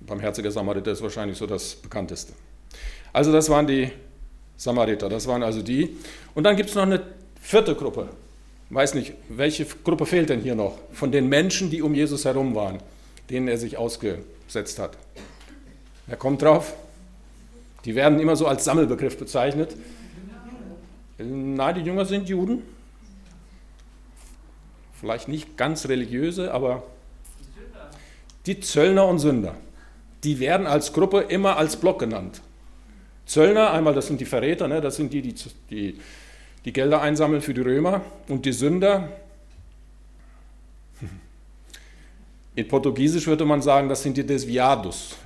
Barmherziger 0.00 0.52
Samariter 0.52 0.90
ist 0.90 1.02
wahrscheinlich 1.02 1.36
so 1.36 1.46
das 1.46 1.74
bekannteste. 1.74 2.32
Also 3.12 3.30
das 3.30 3.50
waren 3.50 3.66
die 3.66 3.90
Samariter, 4.60 5.08
das 5.08 5.26
waren 5.26 5.42
also 5.42 5.62
die. 5.62 5.96
Und 6.34 6.44
dann 6.44 6.54
gibt 6.54 6.68
es 6.68 6.74
noch 6.74 6.82
eine 6.82 7.00
vierte 7.40 7.74
Gruppe. 7.74 8.10
Ich 8.68 8.76
weiß 8.76 8.92
nicht, 8.92 9.14
welche 9.30 9.64
Gruppe 9.64 10.04
fehlt 10.04 10.28
denn 10.28 10.42
hier 10.42 10.54
noch? 10.54 10.76
Von 10.92 11.10
den 11.10 11.30
Menschen, 11.30 11.70
die 11.70 11.80
um 11.80 11.94
Jesus 11.94 12.26
herum 12.26 12.54
waren, 12.54 12.78
denen 13.30 13.48
er 13.48 13.56
sich 13.56 13.78
ausgesetzt 13.78 14.78
hat. 14.78 14.98
Wer 16.06 16.18
kommt 16.18 16.42
drauf? 16.42 16.74
Die 17.86 17.94
werden 17.94 18.20
immer 18.20 18.36
so 18.36 18.46
als 18.46 18.62
Sammelbegriff 18.66 19.16
bezeichnet. 19.16 19.74
Nein, 21.16 21.74
die 21.76 21.80
Jünger 21.80 22.04
sind 22.04 22.28
Juden. 22.28 22.62
Vielleicht 25.00 25.28
nicht 25.28 25.56
ganz 25.56 25.88
religiöse, 25.88 26.52
aber 26.52 26.82
die 28.44 28.60
Zöllner 28.60 29.06
und 29.06 29.20
Sünder. 29.20 29.54
Die 30.22 30.38
werden 30.38 30.66
als 30.66 30.92
Gruppe 30.92 31.20
immer 31.20 31.56
als 31.56 31.76
Block 31.76 31.98
genannt. 31.98 32.42
Zöllner, 33.30 33.72
einmal 33.72 33.94
das 33.94 34.08
sind 34.08 34.20
die 34.20 34.24
Verräter, 34.24 34.66
ne, 34.66 34.80
das 34.80 34.96
sind 34.96 35.12
die, 35.12 35.22
die, 35.22 35.34
die 35.70 35.98
die 36.64 36.72
Gelder 36.72 37.00
einsammeln 37.00 37.42
für 37.42 37.54
die 37.54 37.60
Römer. 37.60 38.02
Und 38.28 38.44
die 38.44 38.52
Sünder, 38.52 39.08
in 42.54 42.68
Portugiesisch 42.68 43.26
würde 43.26 43.44
man 43.44 43.62
sagen, 43.62 43.88
das 43.88 44.02
sind 44.02 44.16
die 44.16 44.26
Desviados. 44.26 45.16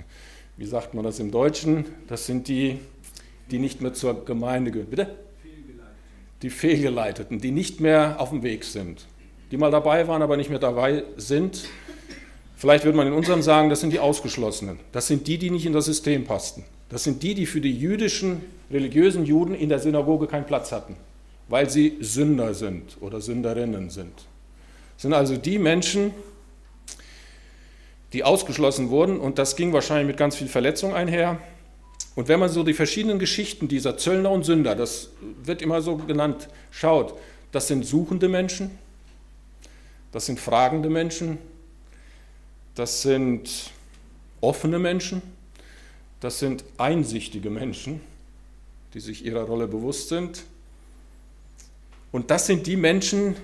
Wie 0.57 0.67
sagt 0.67 0.95
man 0.95 1.05
das 1.05 1.19
im 1.19 1.31
Deutschen? 1.31 1.87
Das 2.07 2.27
sind 2.27 2.47
die, 2.49 2.79
die 3.51 3.59
nicht 3.59 3.81
mehr 3.81 3.93
zur 3.93 4.25
Gemeinde 4.25 4.71
gehören. 4.71 4.91
Bitte? 4.91 5.15
Die 6.43 6.51
Fehlgeleiteten, 6.51 7.41
die 7.41 7.51
nicht 7.51 7.81
mehr 7.81 8.21
auf 8.21 8.31
dem 8.31 8.43
Weg 8.43 8.65
sind. 8.65 9.07
Die 9.51 9.57
mal 9.57 9.71
dabei 9.71 10.07
waren, 10.07 10.23
aber 10.23 10.37
nicht 10.37 10.51
mehr 10.51 10.59
dabei 10.59 11.05
sind. 11.17 11.65
Vielleicht 12.55 12.85
würde 12.85 12.97
man 12.97 13.07
in 13.07 13.13
unserem 13.13 13.43
sagen, 13.43 13.71
das 13.71 13.81
sind 13.81 13.93
die 13.93 13.99
Ausgeschlossenen. 13.99 14.79
Das 14.93 15.07
sind 15.07 15.27
die, 15.27 15.39
die 15.39 15.51
nicht 15.51 15.67
in 15.67 15.73
das 15.73 15.87
System 15.87 16.25
passten. 16.25 16.65
Das 16.95 17.03
sind 17.03 17.25
die, 17.25 17.35
die 17.35 17.45
für 17.45 17.61
die 17.61 17.77
jüdischen, 17.77 18.41
religiösen 18.71 19.25
Juden 19.25 19.57
in 19.57 19.69
der 19.69 19.81
Synagoge 19.81 20.29
keinen 20.29 20.47
Platz 20.47 20.71
hatten, 20.71 20.95
weil 21.49 21.69
sie 21.69 21.97
Sünder 21.99 22.55
sind 22.55 22.99
oder 23.01 23.21
Sünderinnen 23.21 23.91
sind. 23.91 24.13
Das 24.95 25.03
sind 25.03 25.13
also 25.13 25.37
die 25.37 25.59
Menschen, 25.59 26.13
die 28.13 28.23
ausgeschlossen 28.23 28.91
wurden 28.91 29.19
und 29.19 29.41
das 29.41 29.57
ging 29.57 29.73
wahrscheinlich 29.73 30.07
mit 30.07 30.17
ganz 30.17 30.37
viel 30.37 30.47
Verletzung 30.47 30.95
einher. 30.95 31.41
Und 32.15 32.29
wenn 32.29 32.39
man 32.39 32.49
so 32.49 32.63
die 32.63 32.75
verschiedenen 32.75 33.19
Geschichten 33.19 33.67
dieser 33.67 33.99
Zöllner 33.99 34.31
und 34.31 34.45
Sünder, 34.45 34.77
das 34.77 35.11
wird 35.43 35.63
immer 35.63 35.83
so 35.83 35.97
genannt, 35.97 36.49
schaut, 36.71 37.19
das 37.51 37.67
sind 37.67 37.85
suchende 37.85 38.29
Menschen, 38.29 38.71
das 40.13 40.27
sind 40.27 40.39
fragende 40.39 40.91
Menschen, 40.91 41.39
das 42.77 43.03
sind 43.03 43.73
offene 44.41 44.79
Menschen, 44.79 45.34
das 46.25 46.39
sind 46.39 46.65
einsichtige 46.79 47.51
Menschen, 47.51 48.01
die 48.95 49.01
sich 49.01 49.27
ihrer 49.27 49.43
Rolle 49.43 49.69
bewusst 49.69 50.09
sind. 50.09 50.45
Und 52.13 52.31
das 52.31 52.47
sind 52.47 52.67
die 52.67 52.77
Menschen, 52.77 53.37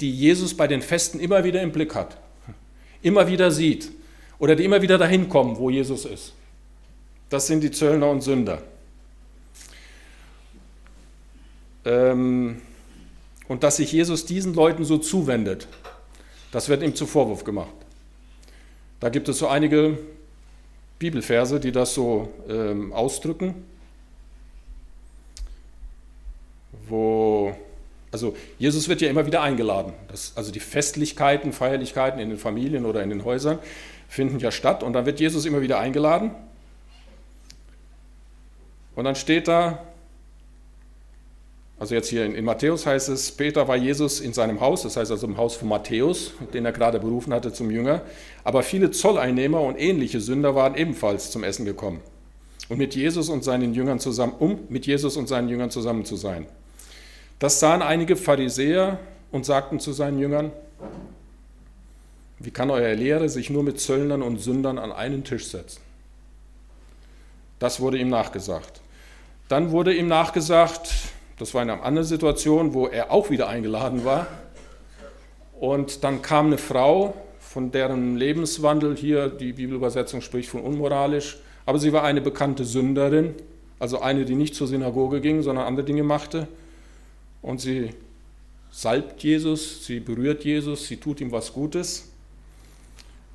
die 0.00 0.10
Jesus 0.10 0.56
bei 0.56 0.66
den 0.66 0.80
Festen 0.80 1.20
immer 1.20 1.44
wieder 1.44 1.60
im 1.60 1.70
Blick 1.70 1.94
hat, 1.94 2.16
immer 3.02 3.28
wieder 3.28 3.50
sieht 3.50 3.90
oder 4.38 4.56
die 4.56 4.64
immer 4.64 4.80
wieder 4.80 4.96
dahin 4.96 5.28
kommen, 5.28 5.58
wo 5.58 5.68
Jesus 5.68 6.06
ist. 6.06 6.32
Das 7.28 7.46
sind 7.46 7.60
die 7.60 7.70
Zöllner 7.70 8.08
und 8.08 8.22
Sünder. 8.22 8.62
Ähm, 11.84 12.62
und 13.48 13.62
dass 13.62 13.76
sich 13.76 13.92
Jesus 13.92 14.24
diesen 14.24 14.54
Leuten 14.54 14.86
so 14.86 14.96
zuwendet, 14.96 15.68
das 16.52 16.70
wird 16.70 16.82
ihm 16.82 16.94
zu 16.94 17.04
Vorwurf 17.06 17.44
gemacht. 17.44 17.74
Da 18.98 19.10
gibt 19.10 19.28
es 19.28 19.36
so 19.36 19.46
einige 19.46 19.98
Bibelverse, 20.98 21.60
die 21.60 21.72
das 21.72 21.94
so 21.94 22.28
ähm, 22.48 22.92
ausdrücken, 22.92 23.54
wo, 26.88 27.54
also 28.10 28.36
Jesus 28.58 28.88
wird 28.88 29.00
ja 29.00 29.08
immer 29.08 29.26
wieder 29.26 29.42
eingeladen. 29.42 29.92
Das, 30.08 30.32
also 30.36 30.52
die 30.52 30.60
Festlichkeiten, 30.60 31.52
Feierlichkeiten 31.52 32.20
in 32.20 32.30
den 32.30 32.38
Familien 32.38 32.84
oder 32.84 33.02
in 33.02 33.10
den 33.10 33.24
Häusern 33.24 33.58
finden 34.08 34.38
ja 34.38 34.50
statt 34.50 34.82
und 34.82 34.92
dann 34.92 35.06
wird 35.06 35.20
Jesus 35.20 35.46
immer 35.46 35.60
wieder 35.60 35.78
eingeladen. 35.78 36.30
Und 38.94 39.04
dann 39.04 39.16
steht 39.16 39.48
da, 39.48 39.82
also 41.78 41.94
jetzt 41.94 42.08
hier 42.08 42.24
in, 42.24 42.34
in, 42.34 42.44
Matthäus 42.44 42.86
heißt 42.86 43.08
es, 43.08 43.28
später 43.28 43.66
war 43.66 43.76
Jesus 43.76 44.20
in 44.20 44.32
seinem 44.32 44.60
Haus, 44.60 44.82
das 44.82 44.96
heißt 44.96 45.10
also 45.10 45.26
im 45.26 45.36
Haus 45.36 45.56
von 45.56 45.68
Matthäus, 45.68 46.32
den 46.52 46.64
er 46.64 46.72
gerade 46.72 47.00
berufen 47.00 47.34
hatte 47.34 47.52
zum 47.52 47.70
Jünger. 47.70 48.02
Aber 48.44 48.62
viele 48.62 48.90
Zolleinnehmer 48.90 49.60
und 49.60 49.76
ähnliche 49.76 50.20
Sünder 50.20 50.54
waren 50.54 50.76
ebenfalls 50.76 51.30
zum 51.30 51.42
Essen 51.42 51.64
gekommen. 51.64 52.00
Und 52.68 52.78
mit 52.78 52.94
Jesus 52.94 53.28
und 53.28 53.44
seinen 53.44 53.74
Jüngern 53.74 53.98
zusammen, 53.98 54.34
um 54.38 54.60
mit 54.68 54.86
Jesus 54.86 55.16
und 55.16 55.28
seinen 55.28 55.48
Jüngern 55.48 55.70
zusammen 55.70 56.04
zu 56.04 56.16
sein. 56.16 56.46
Das 57.38 57.60
sahen 57.60 57.82
einige 57.82 58.16
Pharisäer 58.16 58.98
und 59.32 59.44
sagten 59.44 59.80
zu 59.80 59.92
seinen 59.92 60.18
Jüngern, 60.18 60.52
wie 62.38 62.50
kann 62.50 62.70
euer 62.70 62.94
Lehre 62.94 63.28
sich 63.28 63.50
nur 63.50 63.62
mit 63.62 63.80
Zöllnern 63.80 64.22
und 64.22 64.38
Sündern 64.38 64.78
an 64.78 64.92
einen 64.92 65.24
Tisch 65.24 65.46
setzen? 65.48 65.80
Das 67.58 67.80
wurde 67.80 67.98
ihm 67.98 68.08
nachgesagt. 68.08 68.80
Dann 69.48 69.70
wurde 69.70 69.94
ihm 69.94 70.08
nachgesagt, 70.08 70.90
das 71.38 71.54
war 71.54 71.62
in 71.62 71.70
einer 71.70 71.82
anderen 71.82 72.06
Situation, 72.06 72.74
wo 72.74 72.86
er 72.86 73.10
auch 73.10 73.30
wieder 73.30 73.48
eingeladen 73.48 74.04
war. 74.04 74.26
Und 75.58 76.04
dann 76.04 76.22
kam 76.22 76.46
eine 76.46 76.58
Frau, 76.58 77.14
von 77.40 77.70
deren 77.70 78.16
Lebenswandel 78.16 78.96
hier 78.96 79.28
die 79.28 79.52
Bibelübersetzung 79.52 80.20
spricht 80.20 80.48
von 80.48 80.60
unmoralisch, 80.60 81.38
aber 81.66 81.78
sie 81.78 81.92
war 81.92 82.02
eine 82.02 82.20
bekannte 82.20 82.64
Sünderin, 82.64 83.34
also 83.78 84.00
eine, 84.00 84.24
die 84.24 84.34
nicht 84.34 84.54
zur 84.54 84.66
Synagoge 84.66 85.20
ging, 85.20 85.42
sondern 85.42 85.66
andere 85.66 85.86
Dinge 85.86 86.02
machte. 86.02 86.48
Und 87.42 87.60
sie 87.60 87.90
salbt 88.70 89.22
Jesus, 89.22 89.86
sie 89.86 90.00
berührt 90.00 90.44
Jesus, 90.44 90.88
sie 90.88 90.96
tut 90.96 91.20
ihm 91.20 91.30
was 91.30 91.52
Gutes. 91.52 92.10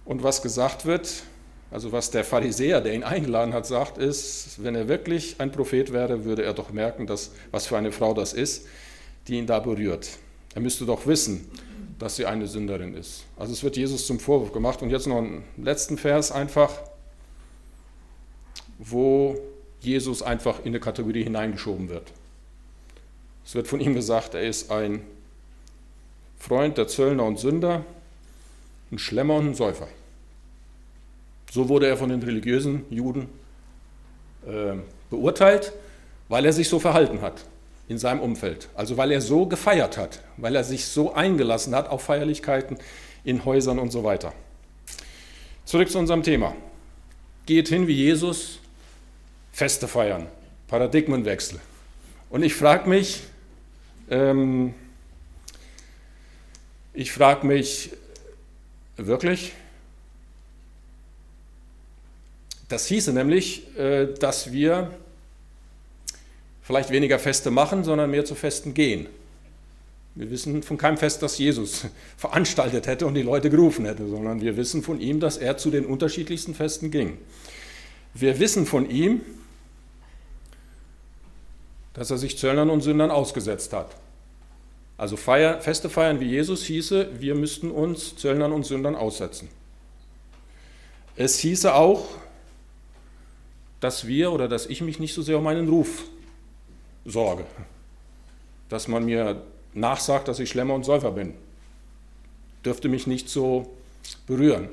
Und 0.05 0.23
was 0.23 0.41
gesagt 0.41 0.85
wird, 0.85 1.23
also 1.71 1.91
was 1.91 2.09
der 2.09 2.23
Pharisäer, 2.23 2.81
der 2.81 2.93
ihn 2.93 3.03
eingeladen 3.03 3.53
hat, 3.53 3.65
sagt, 3.65 3.97
ist, 3.97 4.63
wenn 4.63 4.75
er 4.75 4.87
wirklich 4.87 5.35
ein 5.39 5.51
Prophet 5.51 5.93
wäre, 5.93 6.25
würde 6.25 6.43
er 6.43 6.53
doch 6.53 6.71
merken, 6.71 7.05
dass, 7.05 7.31
was 7.51 7.67
für 7.67 7.77
eine 7.77 7.91
Frau 7.91 8.13
das 8.13 8.33
ist, 8.33 8.65
die 9.27 9.35
ihn 9.35 9.45
da 9.45 9.59
berührt. 9.59 10.09
Er 10.55 10.61
müsste 10.61 10.85
doch 10.85 11.05
wissen, 11.05 11.49
dass 11.99 12.15
sie 12.15 12.25
eine 12.25 12.47
Sünderin 12.47 12.95
ist. 12.95 13.25
Also 13.37 13.53
es 13.53 13.63
wird 13.63 13.77
Jesus 13.77 14.07
zum 14.07 14.19
Vorwurf 14.19 14.51
gemacht. 14.51 14.81
Und 14.81 14.89
jetzt 14.89 15.05
noch 15.05 15.17
einen 15.17 15.43
letzten 15.57 15.97
Vers 15.97 16.31
einfach, 16.31 16.71
wo 18.79 19.37
Jesus 19.81 20.23
einfach 20.23 20.59
in 20.61 20.67
eine 20.67 20.79
Kategorie 20.79 21.23
hineingeschoben 21.23 21.89
wird. 21.89 22.11
Es 23.45 23.53
wird 23.53 23.67
von 23.67 23.79
ihm 23.79 23.93
gesagt, 23.93 24.33
er 24.33 24.43
ist 24.43 24.71
ein 24.71 25.01
Freund 26.39 26.77
der 26.77 26.87
Zöllner 26.87 27.25
und 27.25 27.37
Sünder, 27.37 27.85
ein 28.91 28.97
Schlemmer 28.97 29.35
und 29.35 29.49
ein 29.49 29.53
Säufer. 29.53 29.87
So 31.51 31.69
wurde 31.69 31.87
er 31.87 31.97
von 31.97 32.09
den 32.09 32.21
religiösen 32.21 32.85
Juden 32.89 33.27
äh, 34.45 34.75
beurteilt, 35.09 35.73
weil 36.27 36.45
er 36.45 36.53
sich 36.53 36.69
so 36.69 36.79
verhalten 36.79 37.21
hat 37.21 37.45
in 37.87 37.97
seinem 37.97 38.19
Umfeld. 38.19 38.69
Also 38.75 38.97
weil 38.97 39.11
er 39.11 39.21
so 39.21 39.47
gefeiert 39.47 39.97
hat, 39.97 40.21
weil 40.37 40.55
er 40.55 40.63
sich 40.63 40.85
so 40.85 41.13
eingelassen 41.13 41.75
hat 41.75 41.89
auf 41.89 42.03
Feierlichkeiten 42.03 42.77
in 43.23 43.43
Häusern 43.45 43.79
und 43.79 43.91
so 43.91 44.03
weiter. 44.03 44.33
Zurück 45.65 45.89
zu 45.89 45.99
unserem 45.99 46.23
Thema. 46.23 46.55
Geht 47.45 47.67
hin 47.69 47.87
wie 47.87 47.93
Jesus, 47.93 48.59
Feste 49.51 49.87
feiern, 49.87 50.27
Paradigmenwechsel. 50.67 51.59
Und 52.29 52.43
ich 52.43 52.53
frage 52.53 52.87
mich, 52.87 53.23
ähm, 54.09 54.73
ich 56.93 57.11
frage 57.11 57.45
mich 57.45 57.91
wirklich, 58.97 59.53
Das 62.69 62.85
hieße 62.85 63.11
nämlich, 63.13 63.75
äh, 63.77 64.13
dass 64.13 64.53
wir 64.53 64.91
vielleicht 66.61 66.91
weniger 66.91 67.17
Feste 67.17 67.49
machen, 67.51 67.83
sondern 67.83 68.11
mehr 68.11 68.25
zu 68.25 68.35
Festen 68.35 68.75
gehen. 68.75 69.07
Wir 70.13 70.29
wissen 70.29 70.61
von 70.61 70.77
keinem 70.77 70.97
Fest, 70.97 71.23
das 71.23 71.37
Jesus 71.39 71.87
veranstaltet 72.17 72.85
hätte 72.87 73.07
und 73.07 73.15
die 73.15 73.23
Leute 73.23 73.49
gerufen 73.49 73.85
hätte, 73.85 74.07
sondern 74.07 74.39
wir 74.41 74.55
wissen 74.55 74.83
von 74.83 75.01
ihm, 75.01 75.19
dass 75.19 75.37
er 75.37 75.57
zu 75.57 75.71
den 75.71 75.85
unterschiedlichsten 75.85 76.53
Festen 76.53 76.91
ging. 76.91 77.17
Wir 78.13 78.39
wissen 78.39 78.67
von 78.67 78.89
ihm, 78.89 79.21
dass 81.93 82.11
er 82.11 82.19
sich 82.19 82.37
Zöllnern 82.37 82.69
und 82.69 82.81
Sündern 82.81 83.11
ausgesetzt 83.11 83.73
hat. 83.73 83.95
Also 84.95 85.17
Feier, 85.17 85.61
Feste 85.61 85.89
feiern 85.89 86.19
wie 86.19 86.25
Jesus 86.25 86.63
hieße, 86.63 87.19
wir 87.19 87.33
müssten 87.33 87.71
uns 87.71 88.15
Zöllnern 88.15 88.51
und 88.51 88.65
Sündern 88.65 88.95
aussetzen. 88.95 89.47
Es 91.15 91.39
hieße 91.39 91.73
auch, 91.73 92.05
dass 93.79 94.07
wir 94.07 94.31
oder 94.31 94.47
dass 94.47 94.65
ich 94.65 94.81
mich 94.81 94.99
nicht 94.99 95.13
so 95.13 95.21
sehr 95.21 95.37
um 95.37 95.43
meinen 95.43 95.69
Ruf 95.69 96.03
sorge. 97.05 97.45
Dass 98.67 98.87
man 98.87 99.05
mir 99.05 99.41
nachsagt, 99.73 100.27
dass 100.27 100.39
ich 100.39 100.49
Schlemmer 100.49 100.73
und 100.73 100.83
Säufer 100.83 101.11
bin. 101.11 101.33
Dürfte 102.65 102.89
mich 102.89 103.07
nicht 103.07 103.29
so 103.29 103.73
berühren. 104.27 104.69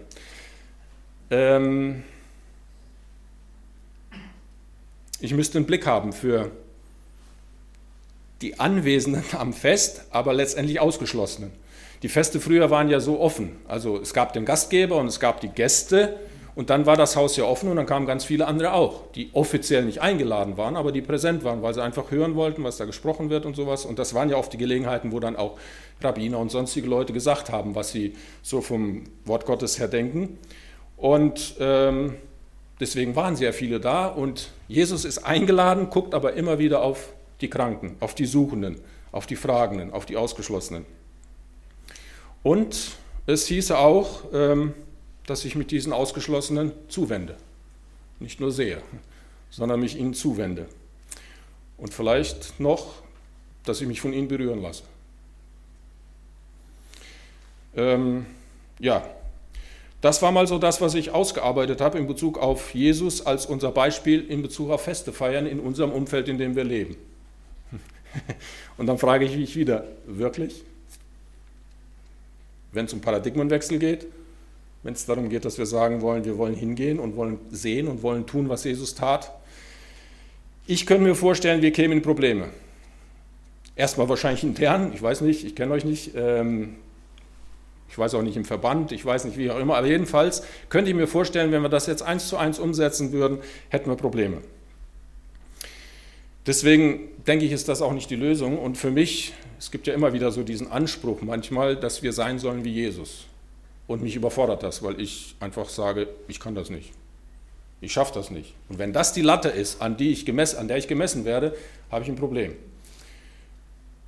Ähm 1.30 2.02
ich 5.20 5.32
müsste 5.32 5.58
einen 5.58 5.66
Blick 5.66 5.86
haben 5.86 6.12
für 6.12 6.50
die 8.42 8.58
Anwesenden 8.58 9.24
am 9.32 9.52
Fest, 9.52 10.04
aber 10.10 10.34
letztendlich 10.34 10.80
Ausgeschlossenen. 10.80 11.52
Die 12.02 12.08
Feste 12.08 12.40
früher 12.40 12.70
waren 12.70 12.88
ja 12.88 13.00
so 13.00 13.20
offen. 13.20 13.56
Also 13.66 13.98
es 14.00 14.12
gab 14.12 14.34
den 14.34 14.44
Gastgeber 14.44 14.96
und 14.96 15.06
es 15.06 15.18
gab 15.18 15.40
die 15.40 15.48
Gäste 15.48 16.18
und 16.56 16.70
dann 16.70 16.86
war 16.86 16.96
das 16.96 17.16
Haus 17.16 17.36
ja 17.36 17.44
offen 17.44 17.68
und 17.68 17.76
dann 17.76 17.84
kamen 17.84 18.06
ganz 18.06 18.24
viele 18.24 18.46
andere 18.46 18.72
auch, 18.72 19.12
die 19.12 19.28
offiziell 19.34 19.84
nicht 19.84 20.00
eingeladen 20.00 20.56
waren, 20.56 20.74
aber 20.74 20.90
die 20.90 21.02
präsent 21.02 21.44
waren, 21.44 21.60
weil 21.60 21.74
sie 21.74 21.82
einfach 21.82 22.10
hören 22.10 22.34
wollten, 22.34 22.64
was 22.64 22.78
da 22.78 22.86
gesprochen 22.86 23.28
wird 23.28 23.44
und 23.44 23.54
sowas. 23.54 23.84
Und 23.84 23.98
das 23.98 24.14
waren 24.14 24.30
ja 24.30 24.38
oft 24.38 24.54
die 24.54 24.56
Gelegenheiten, 24.56 25.12
wo 25.12 25.20
dann 25.20 25.36
auch 25.36 25.58
Rabbiner 26.00 26.38
und 26.38 26.50
sonstige 26.50 26.88
Leute 26.88 27.12
gesagt 27.12 27.52
haben, 27.52 27.74
was 27.74 27.90
sie 27.90 28.14
so 28.40 28.62
vom 28.62 29.04
Wort 29.26 29.44
Gottes 29.44 29.78
her 29.78 29.86
denken. 29.86 30.38
Und 30.96 31.56
ähm, 31.60 32.14
deswegen 32.80 33.14
waren 33.16 33.36
sehr 33.36 33.52
viele 33.52 33.78
da 33.78 34.06
und 34.06 34.50
Jesus 34.66 35.04
ist 35.04 35.18
eingeladen, 35.18 35.90
guckt 35.90 36.14
aber 36.14 36.32
immer 36.32 36.58
wieder 36.58 36.80
auf 36.80 37.12
die 37.42 37.50
Kranken, 37.50 37.96
auf 38.00 38.14
die 38.14 38.24
Suchenden, 38.24 38.80
auf 39.12 39.26
die 39.26 39.36
Fragenden, 39.36 39.92
auf 39.92 40.06
die 40.06 40.16
Ausgeschlossenen. 40.16 40.86
Und 42.42 42.92
es 43.26 43.46
hieße 43.46 43.76
auch, 43.76 44.22
ähm, 44.32 44.72
dass 45.26 45.44
ich 45.44 45.56
mich 45.56 45.66
diesen 45.66 45.92
Ausgeschlossenen 45.92 46.72
zuwende. 46.88 47.36
Nicht 48.20 48.40
nur 48.40 48.52
sehe, 48.52 48.80
sondern 49.50 49.80
mich 49.80 49.96
ihnen 49.96 50.14
zuwende. 50.14 50.66
Und 51.76 51.92
vielleicht 51.92 52.58
noch, 52.58 53.02
dass 53.64 53.80
ich 53.80 53.86
mich 53.86 54.00
von 54.00 54.12
ihnen 54.12 54.28
berühren 54.28 54.62
lasse. 54.62 54.84
Ähm, 57.76 58.24
ja, 58.78 59.04
Das 60.00 60.22
war 60.22 60.30
mal 60.30 60.46
so 60.46 60.58
das, 60.58 60.80
was 60.80 60.94
ich 60.94 61.10
ausgearbeitet 61.10 61.80
habe 61.80 61.98
in 61.98 62.06
Bezug 62.06 62.38
auf 62.38 62.74
Jesus 62.74 63.24
als 63.24 63.46
unser 63.46 63.72
Beispiel 63.72 64.24
in 64.28 64.42
Bezug 64.42 64.70
auf 64.70 64.82
Feste 64.82 65.12
feiern 65.12 65.46
in 65.46 65.58
unserem 65.58 65.90
Umfeld, 65.90 66.28
in 66.28 66.38
dem 66.38 66.54
wir 66.54 66.64
leben. 66.64 66.96
Und 68.76 68.86
dann 68.86 68.98
frage 68.98 69.24
ich 69.24 69.36
mich 69.36 69.56
wieder, 69.56 69.84
wirklich? 70.06 70.62
Wenn 72.72 72.84
es 72.84 72.92
um 72.92 73.00
Paradigmenwechsel 73.00 73.78
geht, 73.78 74.06
wenn 74.86 74.94
es 74.94 75.04
darum 75.04 75.28
geht, 75.28 75.44
dass 75.44 75.58
wir 75.58 75.66
sagen 75.66 76.00
wollen, 76.00 76.24
wir 76.24 76.38
wollen 76.38 76.54
hingehen 76.54 77.00
und 77.00 77.16
wollen 77.16 77.40
sehen 77.50 77.88
und 77.88 78.04
wollen 78.04 78.24
tun, 78.24 78.48
was 78.48 78.62
Jesus 78.62 78.94
tat. 78.94 79.32
Ich 80.68 80.86
könnte 80.86 81.02
mir 81.02 81.16
vorstellen, 81.16 81.60
wir 81.60 81.72
kämen 81.72 81.98
in 81.98 82.02
Probleme. 82.02 82.50
Erstmal 83.74 84.08
wahrscheinlich 84.08 84.44
intern, 84.44 84.92
ich 84.94 85.02
weiß 85.02 85.22
nicht, 85.22 85.44
ich 85.44 85.56
kenne 85.56 85.74
euch 85.74 85.84
nicht. 85.84 86.12
Ähm, 86.14 86.76
ich 87.88 87.98
weiß 87.98 88.14
auch 88.14 88.22
nicht 88.22 88.36
im 88.36 88.44
Verband, 88.44 88.92
ich 88.92 89.04
weiß 89.04 89.24
nicht 89.24 89.36
wie 89.36 89.50
auch 89.50 89.58
immer, 89.58 89.76
aber 89.76 89.88
jedenfalls 89.88 90.44
könnte 90.68 90.90
ich 90.90 90.96
mir 90.96 91.08
vorstellen, 91.08 91.50
wenn 91.50 91.62
wir 91.62 91.68
das 91.68 91.88
jetzt 91.88 92.02
eins 92.02 92.28
zu 92.28 92.36
eins 92.36 92.60
umsetzen 92.60 93.10
würden, 93.10 93.38
hätten 93.70 93.90
wir 93.90 93.96
Probleme. 93.96 94.38
Deswegen 96.46 97.08
denke 97.26 97.44
ich, 97.44 97.50
ist 97.50 97.68
das 97.68 97.82
auch 97.82 97.92
nicht 97.92 98.08
die 98.08 98.16
Lösung. 98.16 98.56
Und 98.56 98.78
für 98.78 98.92
mich, 98.92 99.34
es 99.58 99.72
gibt 99.72 99.88
ja 99.88 99.94
immer 99.94 100.12
wieder 100.12 100.30
so 100.30 100.44
diesen 100.44 100.70
Anspruch 100.70 101.22
manchmal, 101.22 101.74
dass 101.74 102.04
wir 102.04 102.12
sein 102.12 102.38
sollen 102.38 102.64
wie 102.64 102.72
Jesus. 102.72 103.26
Und 103.86 104.02
mich 104.02 104.16
überfordert 104.16 104.62
das, 104.62 104.82
weil 104.82 105.00
ich 105.00 105.36
einfach 105.40 105.68
sage, 105.68 106.08
ich 106.28 106.40
kann 106.40 106.54
das 106.54 106.70
nicht. 106.70 106.92
Ich 107.80 107.92
schaffe 107.92 108.14
das 108.14 108.30
nicht. 108.30 108.54
Und 108.68 108.78
wenn 108.78 108.92
das 108.92 109.12
die 109.12 109.22
Latte 109.22 109.48
ist, 109.48 109.80
an, 109.80 109.96
die 109.96 110.10
ich 110.10 110.26
gemessen, 110.26 110.58
an 110.58 110.68
der 110.68 110.76
ich 110.78 110.88
gemessen 110.88 111.24
werde, 111.24 111.56
habe 111.90 112.02
ich 112.02 112.10
ein 112.10 112.16
Problem. 112.16 112.54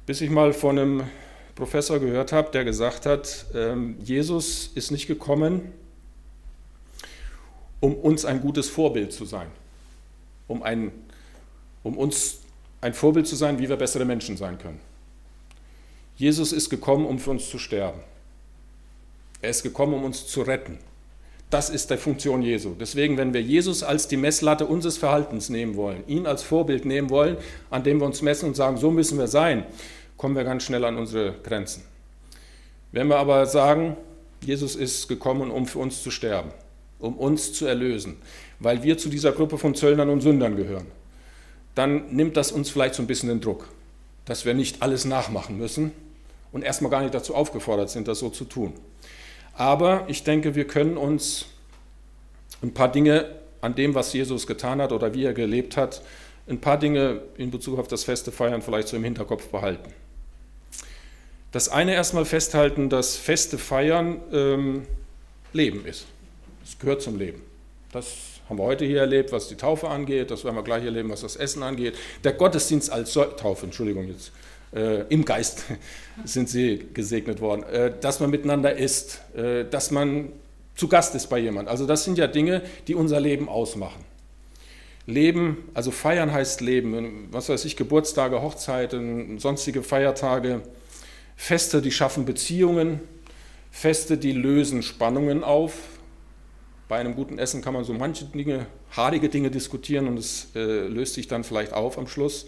Bis 0.06 0.20
ich 0.20 0.30
mal 0.30 0.52
von 0.52 0.78
einem 0.78 1.04
Professor 1.54 1.98
gehört 1.98 2.32
habe, 2.32 2.50
der 2.50 2.64
gesagt 2.64 3.04
hat, 3.04 3.46
ähm, 3.54 3.96
Jesus 4.00 4.70
ist 4.74 4.90
nicht 4.90 5.06
gekommen, 5.06 5.72
um 7.80 7.94
uns 7.94 8.24
ein 8.24 8.40
gutes 8.40 8.68
Vorbild 8.68 9.12
zu 9.12 9.24
sein, 9.24 9.48
um, 10.48 10.62
ein, 10.62 10.92
um 11.82 11.96
uns 11.96 12.40
ein 12.80 12.94
Vorbild 12.94 13.26
zu 13.26 13.36
sein, 13.36 13.58
wie 13.58 13.68
wir 13.68 13.76
bessere 13.76 14.04
Menschen 14.04 14.36
sein 14.36 14.58
können. 14.58 14.80
Jesus 16.16 16.52
ist 16.52 16.70
gekommen, 16.70 17.06
um 17.06 17.18
für 17.18 17.30
uns 17.30 17.48
zu 17.48 17.58
sterben. 17.58 18.00
Er 19.40 19.50
ist 19.50 19.62
gekommen, 19.62 19.94
um 19.94 20.04
uns 20.04 20.26
zu 20.26 20.42
retten. 20.42 20.78
Das 21.50 21.70
ist 21.70 21.90
die 21.90 21.96
Funktion 21.96 22.42
Jesu. 22.42 22.74
Deswegen, 22.78 23.16
wenn 23.16 23.32
wir 23.32 23.40
Jesus 23.40 23.82
als 23.82 24.06
die 24.06 24.18
Messlatte 24.18 24.66
unseres 24.66 24.98
Verhaltens 24.98 25.48
nehmen 25.48 25.76
wollen, 25.76 26.04
ihn 26.06 26.26
als 26.26 26.42
Vorbild 26.42 26.84
nehmen 26.84 27.08
wollen, 27.08 27.38
an 27.70 27.84
dem 27.84 28.00
wir 28.00 28.06
uns 28.06 28.20
messen 28.20 28.48
und 28.48 28.56
sagen, 28.56 28.76
so 28.76 28.90
müssen 28.90 29.18
wir 29.18 29.28
sein, 29.28 29.64
kommen 30.18 30.36
wir 30.36 30.44
ganz 30.44 30.64
schnell 30.64 30.84
an 30.84 30.98
unsere 30.98 31.32
Grenzen. 31.42 31.84
Wenn 32.92 33.08
wir 33.08 33.16
aber 33.16 33.46
sagen, 33.46 33.96
Jesus 34.42 34.76
ist 34.76 35.08
gekommen, 35.08 35.50
um 35.50 35.66
für 35.66 35.78
uns 35.78 36.02
zu 36.02 36.10
sterben, 36.10 36.50
um 36.98 37.16
uns 37.16 37.52
zu 37.52 37.64
erlösen, 37.64 38.16
weil 38.60 38.82
wir 38.82 38.98
zu 38.98 39.08
dieser 39.08 39.32
Gruppe 39.32 39.56
von 39.56 39.74
Zöllnern 39.74 40.10
und 40.10 40.20
Sündern 40.20 40.56
gehören, 40.56 40.86
dann 41.74 42.14
nimmt 42.14 42.36
das 42.36 42.52
uns 42.52 42.70
vielleicht 42.70 42.94
so 42.94 43.02
ein 43.02 43.06
bisschen 43.06 43.28
den 43.28 43.40
Druck, 43.40 43.68
dass 44.24 44.44
wir 44.44 44.52
nicht 44.52 44.82
alles 44.82 45.04
nachmachen 45.04 45.56
müssen 45.56 45.92
und 46.52 46.62
erstmal 46.62 46.90
gar 46.90 47.02
nicht 47.02 47.14
dazu 47.14 47.34
aufgefordert 47.34 47.88
sind, 47.88 48.08
das 48.08 48.18
so 48.18 48.28
zu 48.28 48.44
tun. 48.44 48.74
Aber 49.58 50.04
ich 50.06 50.22
denke, 50.22 50.54
wir 50.54 50.68
können 50.68 50.96
uns 50.96 51.46
ein 52.62 52.72
paar 52.72 52.90
Dinge 52.90 53.34
an 53.60 53.74
dem, 53.74 53.92
was 53.96 54.12
Jesus 54.12 54.46
getan 54.46 54.80
hat 54.80 54.92
oder 54.92 55.14
wie 55.14 55.24
er 55.24 55.32
gelebt 55.32 55.76
hat, 55.76 56.00
ein 56.48 56.60
paar 56.60 56.78
Dinge 56.78 57.22
in 57.36 57.50
Bezug 57.50 57.76
auf 57.76 57.88
das 57.88 58.04
feste 58.04 58.30
Feiern 58.30 58.62
vielleicht 58.62 58.86
so 58.86 58.96
im 58.96 59.02
Hinterkopf 59.02 59.48
behalten. 59.48 59.92
Das 61.50 61.68
eine 61.68 61.92
erstmal 61.92 62.24
festhalten, 62.24 62.88
dass 62.88 63.16
feste 63.16 63.58
Feiern 63.58 64.20
ähm, 64.32 64.86
Leben 65.52 65.84
ist. 65.84 66.06
Es 66.64 66.78
gehört 66.78 67.02
zum 67.02 67.18
Leben. 67.18 67.42
Das 67.90 68.14
haben 68.48 68.58
wir 68.58 68.64
heute 68.64 68.84
hier 68.84 69.00
erlebt, 69.00 69.32
was 69.32 69.48
die 69.48 69.56
Taufe 69.56 69.88
angeht. 69.88 70.30
Das 70.30 70.44
werden 70.44 70.54
wir 70.54 70.62
gleich 70.62 70.84
erleben, 70.84 71.10
was 71.10 71.22
das 71.22 71.34
Essen 71.34 71.64
angeht. 71.64 71.96
Der 72.22 72.32
Gottesdienst 72.32 72.92
als 72.92 73.12
Taufe, 73.12 73.66
Entschuldigung 73.66 74.06
jetzt. 74.06 74.30
Äh, 74.74 75.02
Im 75.08 75.24
Geist 75.24 75.64
sind 76.24 76.48
sie 76.48 76.86
gesegnet 76.92 77.40
worden. 77.40 77.62
Äh, 77.64 77.92
dass 78.00 78.20
man 78.20 78.30
miteinander 78.30 78.76
isst, 78.76 79.22
äh, 79.36 79.64
dass 79.64 79.90
man 79.90 80.32
zu 80.74 80.88
Gast 80.88 81.14
ist 81.14 81.26
bei 81.28 81.38
jemand. 81.38 81.68
Also 81.68 81.86
das 81.86 82.04
sind 82.04 82.18
ja 82.18 82.26
Dinge, 82.26 82.62
die 82.86 82.94
unser 82.94 83.20
Leben 83.20 83.48
ausmachen. 83.48 84.04
Leben, 85.06 85.70
also 85.72 85.90
feiern 85.90 86.32
heißt 86.32 86.60
Leben. 86.60 87.28
Was 87.30 87.48
weiß 87.48 87.64
ich, 87.64 87.76
Geburtstage, 87.76 88.42
Hochzeiten, 88.42 89.38
sonstige 89.38 89.82
Feiertage. 89.82 90.60
Feste, 91.34 91.80
die 91.80 91.92
schaffen 91.92 92.24
Beziehungen, 92.24 93.00
Feste, 93.70 94.18
die 94.18 94.32
lösen 94.32 94.82
Spannungen 94.82 95.44
auf. 95.44 95.74
Bei 96.88 96.98
einem 96.98 97.14
guten 97.14 97.38
Essen 97.38 97.62
kann 97.62 97.74
man 97.74 97.84
so 97.84 97.94
manche 97.94 98.24
Dinge, 98.24 98.66
haarige 98.90 99.28
Dinge 99.28 99.50
diskutieren 99.50 100.08
und 100.08 100.18
es 100.18 100.48
äh, 100.54 100.86
löst 100.88 101.14
sich 101.14 101.28
dann 101.28 101.44
vielleicht 101.44 101.72
auf 101.72 101.96
am 101.96 102.06
Schluss. 102.06 102.46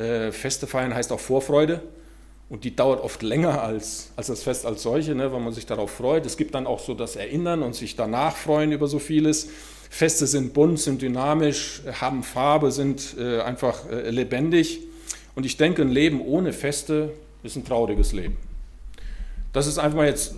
Äh, 0.00 0.32
Feste 0.32 0.66
feiern 0.66 0.94
heißt 0.94 1.12
auch 1.12 1.20
Vorfreude 1.20 1.82
und 2.48 2.64
die 2.64 2.74
dauert 2.74 3.02
oft 3.02 3.22
länger 3.22 3.62
als, 3.62 4.12
als 4.16 4.28
das 4.28 4.42
Fest 4.42 4.64
als 4.64 4.82
solche, 4.82 5.14
ne, 5.14 5.30
weil 5.30 5.40
man 5.40 5.52
sich 5.52 5.66
darauf 5.66 5.90
freut. 5.90 6.24
Es 6.24 6.38
gibt 6.38 6.54
dann 6.54 6.66
auch 6.66 6.80
so 6.80 6.94
das 6.94 7.16
Erinnern 7.16 7.62
und 7.62 7.74
sich 7.74 7.96
danach 7.96 8.34
freuen 8.34 8.72
über 8.72 8.86
so 8.86 8.98
vieles. 8.98 9.50
Feste 9.90 10.26
sind 10.26 10.54
bunt, 10.54 10.80
sind 10.80 11.02
dynamisch, 11.02 11.82
haben 12.00 12.22
Farbe, 12.22 12.70
sind 12.70 13.16
äh, 13.18 13.40
einfach 13.42 13.90
äh, 13.90 14.10
lebendig. 14.10 14.80
Und 15.34 15.44
ich 15.44 15.58
denke, 15.58 15.82
ein 15.82 15.90
Leben 15.90 16.22
ohne 16.22 16.52
Feste 16.52 17.12
ist 17.42 17.56
ein 17.56 17.64
trauriges 17.64 18.12
Leben. 18.12 18.36
Das 19.52 19.66
ist 19.66 19.78
einfach 19.78 19.98
mal 19.98 20.06
jetzt 20.06 20.34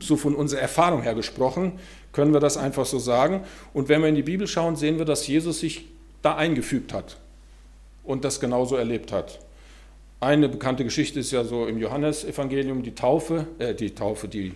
so 0.00 0.16
von 0.16 0.34
unserer 0.34 0.60
Erfahrung 0.60 1.02
her 1.02 1.14
gesprochen, 1.14 1.72
können 2.12 2.32
wir 2.32 2.40
das 2.40 2.56
einfach 2.56 2.86
so 2.86 2.98
sagen. 2.98 3.42
Und 3.74 3.88
wenn 3.88 4.00
wir 4.00 4.08
in 4.08 4.14
die 4.14 4.22
Bibel 4.22 4.46
schauen, 4.46 4.76
sehen 4.76 4.96
wir, 4.96 5.04
dass 5.04 5.26
Jesus 5.26 5.60
sich 5.60 5.86
da 6.22 6.36
eingefügt 6.36 6.94
hat 6.94 7.18
und 8.08 8.24
das 8.24 8.40
genauso 8.40 8.76
erlebt 8.76 9.12
hat. 9.12 9.38
Eine 10.18 10.48
bekannte 10.48 10.82
Geschichte 10.82 11.20
ist 11.20 11.30
ja 11.30 11.44
so 11.44 11.66
im 11.66 11.78
Johannesevangelium 11.78 12.82
die 12.82 12.94
Taufe, 12.94 13.46
äh, 13.58 13.74
die 13.74 13.94
Taufe, 13.94 14.26
die, 14.26 14.54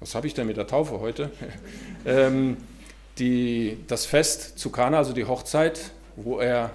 was 0.00 0.14
habe 0.14 0.26
ich 0.26 0.34
denn 0.34 0.46
mit 0.46 0.56
der 0.56 0.66
Taufe 0.66 1.00
heute? 1.00 1.30
ähm, 2.04 2.58
die, 3.18 3.78
das 3.86 4.06
Fest 4.06 4.58
zu 4.58 4.70
Kana, 4.70 4.98
also 4.98 5.12
die 5.12 5.24
Hochzeit, 5.24 5.92
wo 6.16 6.38
er 6.38 6.72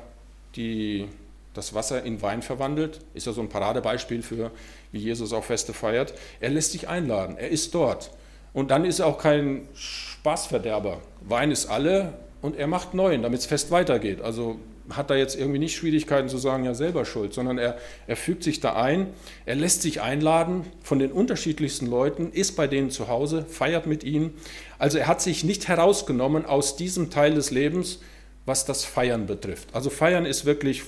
die 0.56 1.08
das 1.54 1.74
Wasser 1.74 2.04
in 2.04 2.22
Wein 2.22 2.42
verwandelt, 2.42 3.00
ist 3.14 3.28
ja 3.28 3.34
so 3.34 3.42
ein 3.42 3.50
Paradebeispiel 3.50 4.24
für, 4.24 4.52
wie 4.92 5.00
Jesus 5.00 5.34
auch 5.34 5.44
Feste 5.44 5.74
feiert. 5.74 6.14
Er 6.40 6.50
lässt 6.50 6.72
sich 6.72 6.88
einladen, 6.88 7.38
er 7.38 7.50
ist 7.50 7.74
dort. 7.76 8.12
Und 8.54 8.72
dann 8.72 8.86
ist 8.86 9.00
er 9.00 9.08
auch 9.08 9.18
kein 9.18 9.68
Spaßverderber. 9.74 11.02
Wein 11.22 11.52
ist 11.52 11.68
alle 11.68 12.14
und 12.42 12.58
er 12.58 12.68
macht 12.68 12.94
neuen, 12.94 13.22
damit 13.22 13.40
es 13.40 13.46
fest 13.46 13.72
weitergeht. 13.72 14.22
Also 14.22 14.60
hat 14.90 15.10
er 15.10 15.18
jetzt 15.18 15.36
irgendwie 15.36 15.60
nicht 15.60 15.76
Schwierigkeiten 15.76 16.30
zu 16.30 16.38
sagen, 16.38 16.64
ja 16.64 16.74
selber 16.74 17.06
schuld, 17.06 17.34
sondern 17.34 17.58
er, 17.58 17.78
er 18.08 18.16
fügt 18.16 18.44
sich 18.44 18.60
da 18.60 18.76
ein, 18.76 19.08
er 19.46 19.56
lässt 19.56 19.82
sich 19.82 20.02
einladen 20.02 20.66
von 20.84 21.00
den 21.00 21.12
unterschiedlichsten 21.12 21.88
Leuten, 21.88 22.32
ist 22.32 22.56
bei 22.56 22.68
denen 22.68 22.92
zu 22.92 23.08
Hause, 23.08 23.46
feiert 23.50 23.88
mit 23.88 24.04
ihnen. 24.04 24.34
Also 24.78 24.98
er 24.98 25.08
hat 25.08 25.22
sich 25.22 25.44
nicht 25.44 25.68
herausgenommen 25.68 26.46
aus 26.46 26.76
diesem 26.76 27.10
Teil 27.10 27.34
des 27.34 27.52
Lebens, 27.52 28.00
was 28.46 28.66
das 28.66 28.86
Feiern 28.86 29.26
betrifft. 29.26 29.70
Also 29.74 29.90
Feiern 29.90 30.26
ist 30.26 30.46
wirklich 30.46 30.84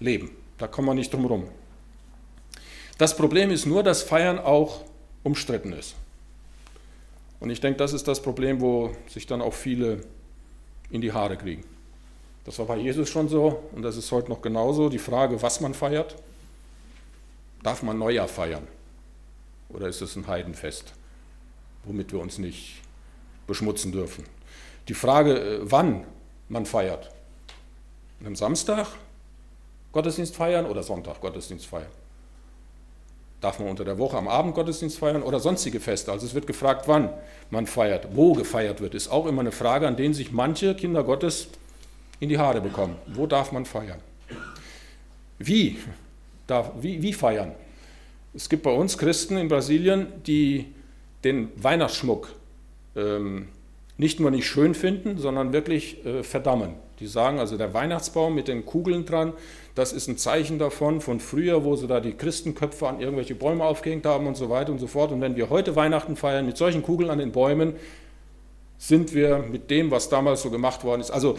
leben. 0.00 0.30
Da 0.58 0.66
kommen 0.66 0.88
wir 0.88 0.94
nicht 0.94 1.12
drum 1.12 1.22
herum. 1.22 1.44
Das 2.98 3.16
Problem 3.16 3.50
ist 3.50 3.66
nur, 3.66 3.82
dass 3.82 4.02
Feiern 4.02 4.38
auch 4.38 4.82
umstritten 5.22 5.72
ist. 5.72 5.94
Und 7.38 7.50
ich 7.50 7.60
denke, 7.60 7.76
das 7.76 7.92
ist 7.92 8.08
das 8.08 8.22
Problem, 8.22 8.60
wo 8.60 8.92
sich 9.08 9.26
dann 9.26 9.42
auch 9.42 9.52
viele 9.52 10.00
in 10.90 11.00
die 11.00 11.12
Haare 11.12 11.36
kriegen. 11.36 11.64
Das 12.46 12.60
war 12.60 12.66
bei 12.66 12.76
Jesus 12.76 13.08
schon 13.08 13.28
so 13.28 13.64
und 13.74 13.82
das 13.82 13.96
ist 13.96 14.10
heute 14.12 14.30
noch 14.30 14.40
genauso. 14.40 14.88
Die 14.88 15.00
Frage, 15.00 15.42
was 15.42 15.60
man 15.60 15.74
feiert. 15.74 16.14
Darf 17.62 17.82
man 17.82 17.98
Neujahr 17.98 18.28
feiern? 18.28 18.68
Oder 19.68 19.88
ist 19.88 20.00
es 20.00 20.14
ein 20.14 20.28
Heidenfest, 20.28 20.92
womit 21.84 22.12
wir 22.12 22.20
uns 22.20 22.38
nicht 22.38 22.82
beschmutzen 23.48 23.90
dürfen? 23.90 24.24
Die 24.86 24.94
Frage, 24.94 25.40
äh, 25.40 25.58
wann 25.62 26.04
man 26.48 26.64
feiert. 26.64 27.10
Am 28.24 28.36
Samstag 28.36 28.86
Gottesdienst 29.90 30.36
feiern 30.36 30.66
oder 30.66 30.84
Sonntag 30.84 31.20
Gottesdienst 31.20 31.66
feiern? 31.66 31.90
Darf 33.40 33.58
man 33.58 33.68
unter 33.68 33.84
der 33.84 33.98
Woche 33.98 34.16
am 34.16 34.28
Abend 34.28 34.54
Gottesdienst 34.54 34.98
feiern 34.98 35.24
oder 35.24 35.40
sonstige 35.40 35.80
Feste? 35.80 36.12
Also 36.12 36.24
es 36.24 36.34
wird 36.34 36.46
gefragt, 36.46 36.86
wann 36.86 37.10
man 37.50 37.66
feiert, 37.66 38.14
wo 38.14 38.34
gefeiert 38.34 38.80
wird, 38.80 38.94
ist 38.94 39.08
auch 39.08 39.26
immer 39.26 39.40
eine 39.40 39.52
Frage, 39.52 39.88
an 39.88 39.96
denen 39.96 40.14
sich 40.14 40.30
manche 40.30 40.76
Kinder 40.76 41.02
Gottes 41.02 41.48
in 42.20 42.28
die 42.28 42.38
Haare 42.38 42.60
bekommen. 42.60 42.96
Wo 43.06 43.26
darf 43.26 43.52
man 43.52 43.64
feiern? 43.64 44.00
Wie? 45.38 45.78
Darf, 46.46 46.72
wie, 46.80 47.02
wie 47.02 47.12
feiern? 47.12 47.52
Es 48.34 48.48
gibt 48.48 48.62
bei 48.62 48.70
uns 48.70 48.98
Christen 48.98 49.36
in 49.36 49.48
Brasilien, 49.48 50.06
die 50.26 50.66
den 51.24 51.50
Weihnachtsschmuck 51.56 52.34
ähm, 52.94 53.48
nicht 53.98 54.20
nur 54.20 54.30
nicht 54.30 54.46
schön 54.46 54.74
finden, 54.74 55.18
sondern 55.18 55.52
wirklich 55.52 56.04
äh, 56.04 56.22
verdammen. 56.22 56.74
Die 57.00 57.06
sagen 57.06 57.38
also, 57.38 57.56
der 57.56 57.74
Weihnachtsbaum 57.74 58.34
mit 58.34 58.48
den 58.48 58.64
Kugeln 58.64 59.04
dran, 59.04 59.32
das 59.74 59.92
ist 59.92 60.08
ein 60.08 60.16
Zeichen 60.16 60.58
davon, 60.58 61.00
von 61.00 61.20
früher, 61.20 61.64
wo 61.64 61.76
sie 61.76 61.86
da 61.86 62.00
die 62.00 62.12
Christenköpfe 62.12 62.88
an 62.88 63.00
irgendwelche 63.00 63.34
Bäume 63.34 63.64
aufgehängt 63.64 64.06
haben 64.06 64.26
und 64.26 64.36
so 64.36 64.48
weiter 64.48 64.72
und 64.72 64.78
so 64.78 64.86
fort. 64.86 65.12
Und 65.12 65.20
wenn 65.20 65.36
wir 65.36 65.50
heute 65.50 65.76
Weihnachten 65.76 66.16
feiern 66.16 66.46
mit 66.46 66.56
solchen 66.56 66.82
Kugeln 66.82 67.10
an 67.10 67.18
den 67.18 67.32
Bäumen, 67.32 67.74
Sind 68.78 69.14
wir 69.14 69.38
mit 69.38 69.70
dem, 69.70 69.90
was 69.90 70.08
damals 70.08 70.42
so 70.42 70.50
gemacht 70.50 70.84
worden 70.84 71.00
ist? 71.00 71.10
Also 71.10 71.36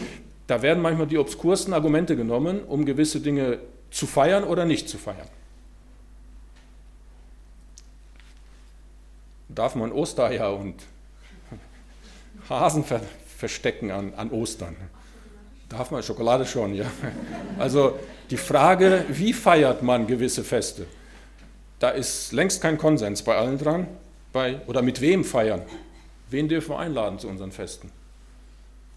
da 0.48 0.62
werden 0.62 0.82
manchmal 0.82 1.06
die 1.06 1.18
obskursten 1.18 1.74
Argumente 1.74 2.16
genommen, 2.16 2.64
um 2.64 2.86
gewisse 2.86 3.20
Dinge 3.20 3.58
zu 3.90 4.06
feiern 4.06 4.44
oder 4.44 4.64
nicht 4.64 4.88
zu 4.88 4.96
feiern. 4.96 5.28
Darf 9.50 9.74
man 9.74 9.92
Ostereier 9.92 10.56
und 10.56 10.74
Hasen 12.48 12.82
ver 12.82 13.02
verstecken 13.36 13.92
an, 13.92 14.14
an 14.14 14.30
Ostern? 14.30 14.74
Darf 15.68 15.90
man 15.90 16.02
Schokolade 16.02 16.44
schon, 16.44 16.74
ja. 16.74 16.86
Also 17.58 17.98
die 18.30 18.36
Frage, 18.38 19.04
wie 19.10 19.32
feiert 19.32 19.82
man 19.82 20.06
gewisse 20.06 20.42
Feste? 20.42 20.86
Da 21.78 21.90
ist 21.90 22.32
längst 22.32 22.62
kein 22.62 22.78
Konsens 22.78 23.22
bei 23.22 23.36
allen 23.36 23.58
dran. 23.58 23.86
Bei, 24.32 24.60
oder 24.66 24.82
mit 24.82 25.00
wem 25.00 25.24
feiern? 25.24 25.62
Wen 26.30 26.48
dürfen 26.48 26.70
wir 26.70 26.78
einladen 26.78 27.18
zu 27.18 27.28
unseren 27.28 27.52
Festen? 27.52 27.92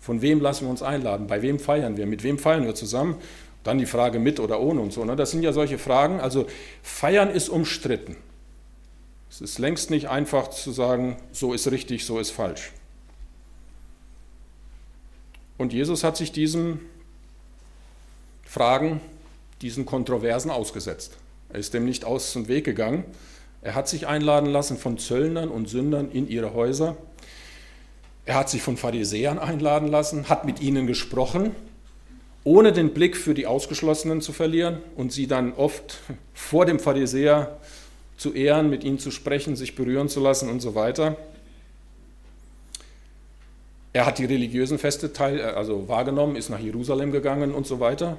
Von 0.02 0.22
wem 0.22 0.42
lassen 0.42 0.66
wir 0.66 0.72
uns 0.72 0.82
einladen? 0.82 1.28
Bei 1.28 1.42
wem 1.44 1.60
feiern 1.60 1.96
wir? 1.96 2.08
Mit 2.08 2.24
wem 2.24 2.40
feiern 2.40 2.66
wir 2.66 2.74
zusammen? 2.74 3.16
Dann 3.64 3.78
die 3.78 3.86
Frage 3.86 4.18
mit 4.18 4.40
oder 4.40 4.60
ohne 4.60 4.82
und 4.82 4.92
so. 4.92 5.06
Ne? 5.06 5.16
Das 5.16 5.30
sind 5.30 5.44
ja 5.44 5.54
solche 5.54 5.78
Fragen. 5.78 6.20
Also 6.20 6.48
feiern 6.82 7.30
ist 7.30 7.50
umstritten. 7.50 8.18
Es 9.30 9.40
ist 9.40 9.60
längst 9.60 9.92
nicht 9.92 10.10
einfach 10.10 10.50
zu 10.50 10.72
sagen, 10.72 11.18
so 11.32 11.54
ist 11.54 11.70
richtig, 11.72 12.04
so 12.04 12.20
ist 12.20 12.32
falsch. 12.32 12.72
Und 15.60 15.72
Jesus 15.72 16.04
hat 16.04 16.18
sich 16.18 16.32
diesen 16.32 16.80
Fragen, 18.44 19.00
diesen 19.62 19.86
Kontroversen 19.86 20.50
ausgesetzt. 20.50 21.18
Er 21.50 21.60
ist 21.60 21.76
dem 21.76 21.86
nicht 21.86 22.04
aus 22.04 22.34
dem 22.34 22.48
Weg 22.48 22.66
gegangen. 22.66 23.06
Er 23.62 23.76
hat 23.76 23.88
sich 23.88 24.08
einladen 24.08 24.50
lassen 24.50 24.78
von 24.78 24.98
Zöllnern 24.98 25.50
und 25.50 25.70
Sündern 25.70 26.12
in 26.12 26.28
ihre 26.28 26.56
Häuser. 26.56 26.98
Er 28.26 28.36
hat 28.36 28.50
sich 28.50 28.62
von 28.62 28.78
Pharisäern 28.78 29.40
einladen 29.40 29.88
lassen, 29.88 30.30
hat 30.30 30.46
mit 30.46 30.62
ihnen 30.62 30.86
gesprochen, 30.86 31.56
ohne 32.44 32.72
den 32.72 32.94
Blick 32.94 33.18
für 33.18 33.34
die 33.34 33.48
Ausgeschlossenen 33.48 34.22
zu 34.22 34.32
verlieren 34.32 34.78
und 34.96 35.12
sie 35.12 35.28
dann 35.28 35.54
oft 35.54 36.00
vor 36.34 36.66
dem 36.66 36.80
Pharisäer 36.80 37.58
zu 38.18 38.34
ehren, 38.34 38.70
mit 38.70 38.84
ihnen 38.84 39.00
zu 39.00 39.10
sprechen, 39.10 39.56
sich 39.56 39.76
berühren 39.76 40.10
zu 40.10 40.20
lassen 40.20 40.50
und 40.50 40.60
so 40.60 40.76
weiter. 40.76 41.18
Er 43.94 44.06
hat 44.06 44.20
die 44.20 44.26
religiösen 44.26 44.78
Feste 44.78 45.12
teil, 45.12 45.40
äh, 45.40 45.44
also 45.44 45.88
wahrgenommen, 45.88 46.36
ist 46.36 46.50
nach 46.50 46.60
Jerusalem 46.60 47.12
gegangen 47.12 47.54
und 47.54 47.66
so 47.66 47.80
weiter. 47.80 48.18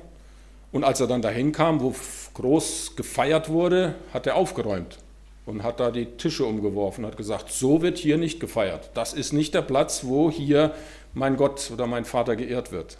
Und 0.72 0.84
als 0.84 1.00
er 1.00 1.06
dann 1.06 1.22
dahin 1.22 1.52
kam, 1.52 1.80
wo 1.80 1.94
groß 2.34 2.96
gefeiert 2.96 3.48
wurde, 3.48 3.94
hat 4.12 4.26
er 4.26 4.36
aufgeräumt 4.36 4.98
und 5.46 5.62
hat 5.62 5.80
da 5.80 5.90
die 5.90 6.06
Tische 6.06 6.44
umgeworfen, 6.44 7.04
hat 7.04 7.16
gesagt, 7.16 7.50
so 7.50 7.82
wird 7.82 7.98
hier 7.98 8.18
nicht 8.18 8.40
gefeiert. 8.40 8.90
Das 8.94 9.12
ist 9.12 9.32
nicht 9.32 9.54
der 9.54 9.62
Platz, 9.62 10.04
wo 10.04 10.30
hier 10.30 10.74
mein 11.14 11.36
Gott 11.36 11.70
oder 11.72 11.86
mein 11.86 12.04
Vater 12.04 12.36
geehrt 12.36 12.72
wird. 12.72 12.96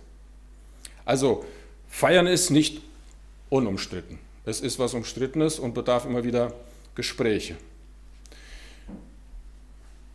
Also 1.05 1.45
feiern 1.89 2.27
ist 2.27 2.51
nicht 2.51 2.81
unumstritten. 3.49 4.19
Es 4.45 4.61
ist 4.61 4.79
was 4.79 4.95
Umstrittenes 4.95 5.59
und 5.59 5.75
bedarf 5.75 6.05
immer 6.05 6.25
wieder 6.25 6.53
Gespräche 6.95 7.57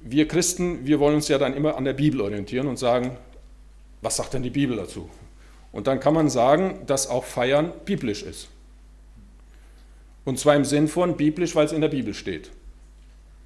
wir 0.10 0.28
Christen, 0.28 0.86
wir 0.86 1.00
wollen 1.00 1.16
uns 1.16 1.28
ja 1.28 1.38
dann 1.38 1.54
immer 1.54 1.76
an 1.76 1.86
der 1.86 1.94
Bibel 1.94 2.22
orientieren 2.22 2.68
und 2.68 2.78
sagen, 2.78 3.18
was 4.02 4.18
sagt 4.18 4.34
denn 4.34 4.44
die 4.44 4.50
Bibel 4.50 4.78
dazu? 4.78 5.10
Und 5.72 5.88
dann 5.88 6.00
kann 6.00 6.14
man 6.14 6.30
sagen, 6.30 6.82
dass 6.86 7.08
auch 7.08 7.26
Feiern 7.26 7.72
biblisch 7.86 8.24
ist. 8.24 8.48
Und 10.28 10.38
zwar 10.38 10.58
im 10.58 10.66
Sinn 10.66 10.90
von 10.90 11.16
biblisch, 11.16 11.56
weil 11.56 11.68
es 11.68 11.72
in 11.72 11.80
der 11.80 11.88
Bibel 11.88 12.14
steht. 12.14 12.52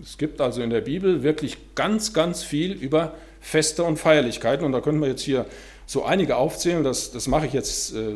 Es 0.02 0.17
gibt 0.17 0.41
also 0.41 0.63
in 0.63 0.72
der 0.72 0.82
Bibel 0.82 1.22
wirklich 1.22 1.76
ganz, 1.76 2.12
ganz 2.12 2.41
viel 2.41 2.72
über 2.72 3.13
Feste 3.39 3.84
und 3.84 3.98
Feierlichkeiten. 3.98 4.65
Und 4.65 4.72
da 4.72 4.82
können 4.82 5.00
wir 5.00 5.08
jetzt 5.08 5.22
hier 5.22 5.46
so 5.86 6.04
einige 6.04 6.38
aufzählen. 6.38 6.84
Das, 6.84 7.12
das 7.12 7.28
mache 7.28 7.46
ich 7.46 7.54
jetzt, 7.54 7.94
äh, 7.94 8.15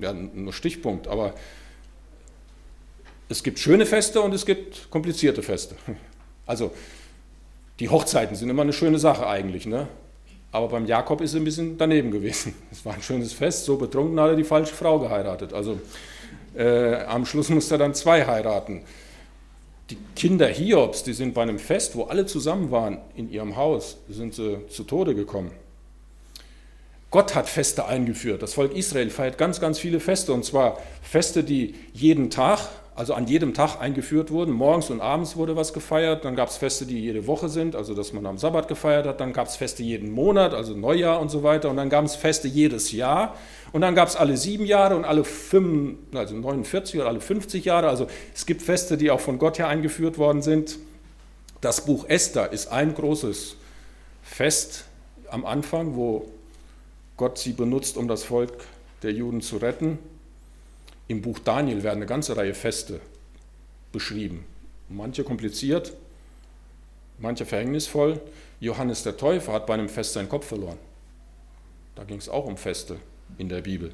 ja, 0.00 0.12
nur 0.12 0.52
Stichpunkt. 0.52 1.08
Aber 1.08 1.34
es 3.28 3.42
gibt 3.42 3.58
schöne 3.58 3.86
Feste 3.86 4.20
und 4.20 4.32
es 4.32 4.46
gibt 4.46 4.88
komplizierte 4.88 5.42
Feste. 5.42 5.74
Also 6.46 6.70
die 7.80 7.88
Hochzeiten 7.88 8.36
sind 8.36 8.48
immer 8.48 8.62
eine 8.62 8.72
schöne 8.72 9.00
Sache 9.00 9.26
eigentlich, 9.26 9.66
ne? 9.66 9.88
Aber 10.52 10.68
beim 10.68 10.86
Jakob 10.86 11.20
ist 11.20 11.30
es 11.30 11.36
ein 11.36 11.42
bisschen 11.42 11.76
daneben 11.76 12.12
gewesen. 12.12 12.54
Es 12.70 12.84
war 12.84 12.94
ein 12.94 13.02
schönes 13.02 13.32
Fest, 13.32 13.64
so 13.64 13.76
betrunken 13.76 14.20
hat 14.20 14.30
er 14.30 14.36
die 14.36 14.44
falsche 14.44 14.76
Frau 14.76 15.00
geheiratet. 15.00 15.52
Also 15.52 15.80
äh, 16.56 17.04
am 17.06 17.26
Schluss 17.26 17.48
musste 17.48 17.74
er 17.74 17.78
dann 17.78 17.94
zwei 17.94 18.26
heiraten. 18.26 18.82
Die 19.90 19.98
Kinder 20.16 20.48
Hiobs, 20.48 21.04
die 21.04 21.12
sind 21.12 21.34
bei 21.34 21.42
einem 21.42 21.58
Fest, 21.58 21.94
wo 21.94 22.04
alle 22.04 22.26
zusammen 22.26 22.70
waren 22.70 22.98
in 23.14 23.30
ihrem 23.30 23.56
Haus, 23.56 23.98
sind 24.08 24.34
sie 24.34 24.66
zu 24.68 24.84
Tode 24.84 25.14
gekommen. 25.14 25.52
Gott 27.10 27.34
hat 27.34 27.48
Feste 27.48 27.86
eingeführt. 27.86 28.42
Das 28.42 28.54
Volk 28.54 28.74
Israel 28.74 29.10
feiert 29.10 29.38
ganz, 29.38 29.60
ganz 29.60 29.78
viele 29.78 30.00
Feste. 30.00 30.32
Und 30.32 30.44
zwar 30.44 30.78
Feste, 31.02 31.44
die 31.44 31.74
jeden 31.92 32.30
Tag 32.30 32.58
also 32.96 33.12
an 33.12 33.26
jedem 33.26 33.52
Tag 33.52 33.78
eingeführt 33.78 34.30
wurden. 34.30 34.52
Morgens 34.52 34.88
und 34.88 35.02
abends 35.02 35.36
wurde 35.36 35.54
was 35.54 35.74
gefeiert. 35.74 36.24
Dann 36.24 36.34
gab 36.34 36.48
es 36.48 36.56
Feste, 36.56 36.86
die 36.86 36.98
jede 36.98 37.26
Woche 37.26 37.50
sind, 37.50 37.76
also 37.76 37.92
dass 37.92 38.14
man 38.14 38.24
am 38.24 38.38
Sabbat 38.38 38.68
gefeiert 38.68 39.06
hat. 39.06 39.20
Dann 39.20 39.34
gab 39.34 39.48
es 39.48 39.56
Feste 39.56 39.82
jeden 39.82 40.10
Monat, 40.10 40.54
also 40.54 40.74
Neujahr 40.74 41.20
und 41.20 41.30
so 41.30 41.42
weiter. 41.42 41.68
Und 41.68 41.76
dann 41.76 41.90
gab 41.90 42.06
es 42.06 42.16
Feste 42.16 42.48
jedes 42.48 42.92
Jahr. 42.92 43.36
Und 43.72 43.82
dann 43.82 43.94
gab 43.94 44.08
es 44.08 44.16
alle 44.16 44.38
sieben 44.38 44.64
Jahre 44.64 44.96
und 44.96 45.04
alle 45.04 45.24
fünf, 45.24 45.98
also 46.14 46.34
49 46.34 46.98
oder 46.98 47.08
alle 47.08 47.20
50 47.20 47.66
Jahre. 47.66 47.88
Also 47.88 48.06
es 48.34 48.46
gibt 48.46 48.62
Feste, 48.62 48.96
die 48.96 49.10
auch 49.10 49.20
von 49.20 49.38
Gott 49.38 49.58
her 49.58 49.68
eingeführt 49.68 50.16
worden 50.16 50.40
sind. 50.40 50.78
Das 51.60 51.84
Buch 51.84 52.06
Esther 52.08 52.50
ist 52.50 52.68
ein 52.68 52.94
großes 52.94 53.56
Fest 54.22 54.84
am 55.30 55.44
Anfang, 55.44 55.96
wo 55.96 56.30
Gott 57.18 57.36
sie 57.36 57.52
benutzt, 57.52 57.98
um 57.98 58.08
das 58.08 58.24
Volk 58.24 58.52
der 59.02 59.12
Juden 59.12 59.42
zu 59.42 59.58
retten. 59.58 59.98
Im 61.08 61.22
Buch 61.22 61.38
Daniel 61.38 61.82
werden 61.82 61.98
eine 61.98 62.06
ganze 62.06 62.36
Reihe 62.36 62.54
Feste 62.54 63.00
beschrieben. 63.92 64.44
Manche 64.88 65.24
kompliziert, 65.24 65.92
manche 67.18 67.46
verhängnisvoll. 67.46 68.20
Johannes 68.60 69.02
der 69.02 69.16
Täufer 69.16 69.52
hat 69.52 69.66
bei 69.66 69.74
einem 69.74 69.88
Fest 69.88 70.14
seinen 70.14 70.28
Kopf 70.28 70.46
verloren. 70.46 70.78
Da 71.94 72.04
ging 72.04 72.18
es 72.18 72.28
auch 72.28 72.44
um 72.44 72.56
Feste 72.56 72.96
in 73.38 73.48
der 73.48 73.62
Bibel. 73.62 73.92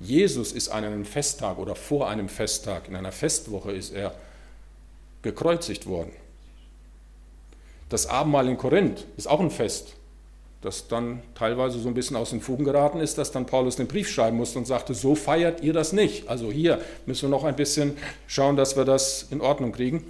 Jesus 0.00 0.52
ist 0.52 0.68
an 0.68 0.84
einem 0.84 1.04
Festtag 1.04 1.58
oder 1.58 1.74
vor 1.74 2.08
einem 2.08 2.28
Festtag, 2.28 2.88
in 2.88 2.96
einer 2.96 3.12
Festwoche 3.12 3.72
ist 3.72 3.92
er 3.92 4.14
gekreuzigt 5.22 5.86
worden. 5.86 6.12
Das 7.88 8.06
Abendmahl 8.06 8.48
in 8.48 8.58
Korinth 8.58 9.06
ist 9.16 9.28
auch 9.28 9.40
ein 9.40 9.50
Fest 9.50 9.94
das 10.64 10.88
dann 10.88 11.22
teilweise 11.34 11.78
so 11.78 11.88
ein 11.88 11.94
bisschen 11.94 12.16
aus 12.16 12.30
den 12.30 12.40
Fugen 12.40 12.64
geraten 12.64 13.00
ist, 13.00 13.18
dass 13.18 13.32
dann 13.32 13.46
Paulus 13.46 13.76
den 13.76 13.86
Brief 13.86 14.08
schreiben 14.08 14.36
musste 14.36 14.58
und 14.58 14.66
sagte, 14.66 14.94
so 14.94 15.14
feiert 15.14 15.62
ihr 15.62 15.72
das 15.72 15.92
nicht. 15.92 16.28
Also 16.28 16.50
hier 16.50 16.80
müssen 17.06 17.22
wir 17.22 17.36
noch 17.36 17.44
ein 17.44 17.56
bisschen 17.56 17.96
schauen, 18.26 18.56
dass 18.56 18.76
wir 18.76 18.84
das 18.84 19.26
in 19.30 19.40
Ordnung 19.40 19.72
kriegen. 19.72 20.04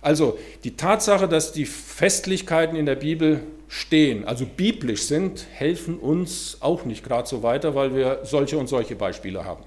Also 0.00 0.38
die 0.64 0.76
Tatsache, 0.76 1.28
dass 1.28 1.52
die 1.52 1.66
Festlichkeiten 1.66 2.76
in 2.76 2.86
der 2.86 2.96
Bibel 2.96 3.40
stehen, 3.68 4.26
also 4.26 4.46
biblisch 4.46 5.02
sind, 5.02 5.46
helfen 5.52 5.98
uns 5.98 6.58
auch 6.60 6.84
nicht 6.84 7.04
gerade 7.04 7.28
so 7.28 7.42
weiter, 7.42 7.74
weil 7.74 7.94
wir 7.94 8.20
solche 8.24 8.58
und 8.58 8.68
solche 8.68 8.96
Beispiele 8.96 9.44
haben. 9.44 9.62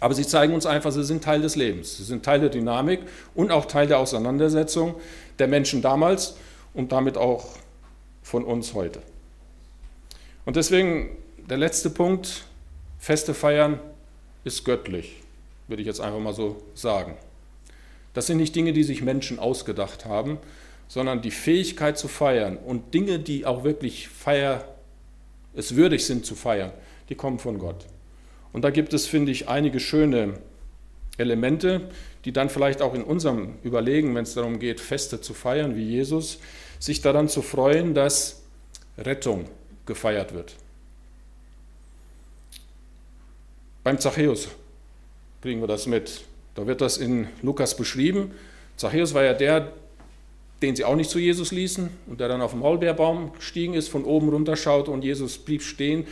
Aber 0.00 0.14
sie 0.14 0.26
zeigen 0.26 0.54
uns 0.54 0.66
einfach, 0.66 0.90
sie 0.90 1.04
sind 1.04 1.22
Teil 1.22 1.40
des 1.40 1.54
Lebens, 1.54 1.98
sie 1.98 2.04
sind 2.04 2.24
Teil 2.24 2.40
der 2.40 2.48
Dynamik 2.48 3.00
und 3.34 3.52
auch 3.52 3.66
Teil 3.66 3.86
der 3.86 3.98
Auseinandersetzung 3.98 4.96
der 5.38 5.48
Menschen 5.48 5.82
damals 5.82 6.36
und 6.74 6.92
damit 6.92 7.16
auch 7.16 7.46
von 8.22 8.44
uns 8.44 8.74
heute. 8.74 9.00
Und 10.44 10.56
deswegen 10.56 11.16
der 11.48 11.58
letzte 11.58 11.90
Punkt, 11.90 12.46
Feste 12.98 13.34
feiern 13.34 13.80
ist 14.44 14.64
göttlich, 14.64 15.20
würde 15.68 15.82
ich 15.82 15.86
jetzt 15.86 16.00
einfach 16.00 16.20
mal 16.20 16.34
so 16.34 16.62
sagen. 16.74 17.16
Das 18.14 18.26
sind 18.26 18.38
nicht 18.38 18.54
Dinge, 18.54 18.72
die 18.72 18.84
sich 18.84 19.02
Menschen 19.02 19.38
ausgedacht 19.38 20.04
haben, 20.04 20.38
sondern 20.88 21.22
die 21.22 21.30
Fähigkeit 21.30 21.98
zu 21.98 22.08
feiern 22.08 22.56
und 22.56 22.94
Dinge, 22.94 23.18
die 23.18 23.46
auch 23.46 23.64
wirklich 23.64 24.08
feier, 24.08 24.64
es 25.54 25.76
würdig 25.76 26.06
sind 26.06 26.24
zu 26.24 26.34
feiern, 26.34 26.72
die 27.08 27.14
kommen 27.14 27.38
von 27.38 27.58
Gott. 27.58 27.86
Und 28.52 28.62
da 28.62 28.70
gibt 28.70 28.94
es, 28.94 29.06
finde 29.06 29.32
ich, 29.32 29.48
einige 29.48 29.80
schöne 29.80 30.34
Elemente, 31.18 31.88
die 32.24 32.32
dann 32.32 32.48
vielleicht 32.48 32.82
auch 32.82 32.94
in 32.94 33.02
unserem 33.02 33.56
Überlegen, 33.62 34.14
wenn 34.14 34.24
es 34.24 34.34
darum 34.34 34.58
geht, 34.58 34.80
Feste 34.80 35.20
zu 35.20 35.34
feiern 35.34 35.76
wie 35.76 35.84
Jesus, 35.84 36.38
sich 36.78 37.00
daran 37.00 37.28
zu 37.28 37.42
freuen, 37.42 37.94
dass 37.94 38.42
Rettung 38.96 39.46
gefeiert 39.86 40.34
wird. 40.34 40.54
Beim 43.82 43.98
Zachäus 43.98 44.48
kriegen 45.42 45.60
wir 45.60 45.68
das 45.68 45.86
mit. 45.86 46.22
Da 46.54 46.66
wird 46.66 46.80
das 46.80 46.96
in 46.96 47.28
Lukas 47.42 47.76
beschrieben. 47.76 48.32
Zachäus 48.76 49.12
war 49.12 49.24
ja 49.24 49.34
der, 49.34 49.72
den 50.62 50.74
sie 50.74 50.84
auch 50.84 50.96
nicht 50.96 51.10
zu 51.10 51.18
Jesus 51.18 51.52
ließen 51.52 51.90
und 52.06 52.20
der 52.20 52.28
dann 52.28 52.40
auf 52.40 52.52
den 52.52 52.60
Maulbeerbaum 52.60 53.32
gestiegen 53.34 53.74
ist, 53.74 53.88
von 53.88 54.04
oben 54.04 54.30
runterschaute 54.30 54.90
und 54.90 55.04
Jesus 55.04 55.36
blieb 55.36 55.62
stehen, 55.62 56.06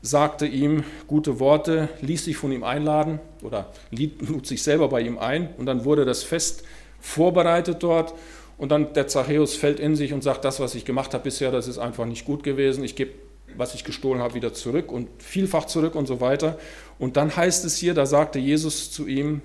sagte 0.00 0.46
ihm 0.46 0.84
gute 1.06 1.40
Worte, 1.40 1.88
ließ 2.00 2.24
sich 2.24 2.36
von 2.36 2.52
ihm 2.52 2.64
einladen 2.64 3.18
oder 3.42 3.72
lud 3.90 4.46
sich 4.46 4.62
selber 4.62 4.88
bei 4.88 5.02
ihm 5.02 5.18
ein 5.18 5.50
und 5.58 5.66
dann 5.66 5.84
wurde 5.84 6.04
das 6.04 6.22
Fest 6.22 6.64
vorbereitet 7.00 7.82
dort 7.82 8.14
Und 8.58 8.70
dann 8.70 8.92
der 8.92 9.06
Zachäus 9.06 9.54
fällt 9.54 9.78
in 9.80 9.94
sich 9.96 10.12
und 10.12 10.22
sagt, 10.22 10.44
das, 10.44 10.58
was 10.58 10.74
ich 10.74 10.84
gemacht 10.84 11.14
habe 11.14 11.24
bisher, 11.24 11.52
das 11.52 11.68
ist 11.68 11.78
einfach 11.78 12.04
nicht 12.04 12.24
gut 12.24 12.42
gewesen. 12.42 12.82
Ich 12.82 12.96
gebe, 12.96 13.12
was 13.56 13.74
ich 13.74 13.84
gestohlen 13.84 14.20
habe, 14.20 14.34
wieder 14.34 14.52
zurück 14.52 14.90
und 14.90 15.08
vielfach 15.22 15.64
zurück 15.64 15.94
und 15.94 16.06
so 16.06 16.20
weiter. 16.20 16.58
Und 16.98 17.16
dann 17.16 17.34
heißt 17.34 17.64
es 17.64 17.76
hier, 17.76 17.94
da 17.94 18.04
sagte 18.04 18.40
Jesus 18.40 18.90
zu 18.90 19.06
ihm, 19.06 19.42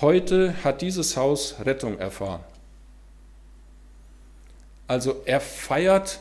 heute 0.00 0.54
hat 0.64 0.82
dieses 0.82 1.16
Haus 1.16 1.54
Rettung 1.64 1.98
erfahren. 1.98 2.40
Also 4.88 5.22
er 5.24 5.40
feiert 5.40 6.20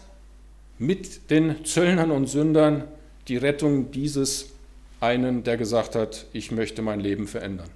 mit 0.77 1.31
den 1.31 1.65
Zöllnern 1.65 2.11
und 2.11 2.27
Sündern 2.27 2.85
die 3.27 3.37
Rettung 3.37 3.91
dieses 3.91 4.49
einen, 4.99 5.43
der 5.43 5.57
gesagt 5.57 5.95
hat, 5.95 6.25
ich 6.33 6.51
möchte 6.51 6.81
mein 6.81 6.99
Leben 6.99 7.27
verändern. 7.27 7.69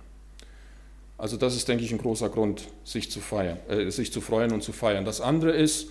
Also 1.17 1.37
das 1.37 1.55
ist, 1.55 1.67
denke 1.67 1.83
ich, 1.83 1.91
ein 1.91 1.97
großer 1.97 2.29
Grund, 2.29 2.67
sich 2.83 3.09
zu, 3.09 3.19
feiern, 3.19 3.57
äh, 3.69 3.89
sich 3.89 4.11
zu 4.11 4.21
freuen 4.21 4.51
und 4.51 4.63
zu 4.63 4.73
feiern. 4.73 5.05
Das 5.05 5.21
andere 5.21 5.51
ist, 5.51 5.87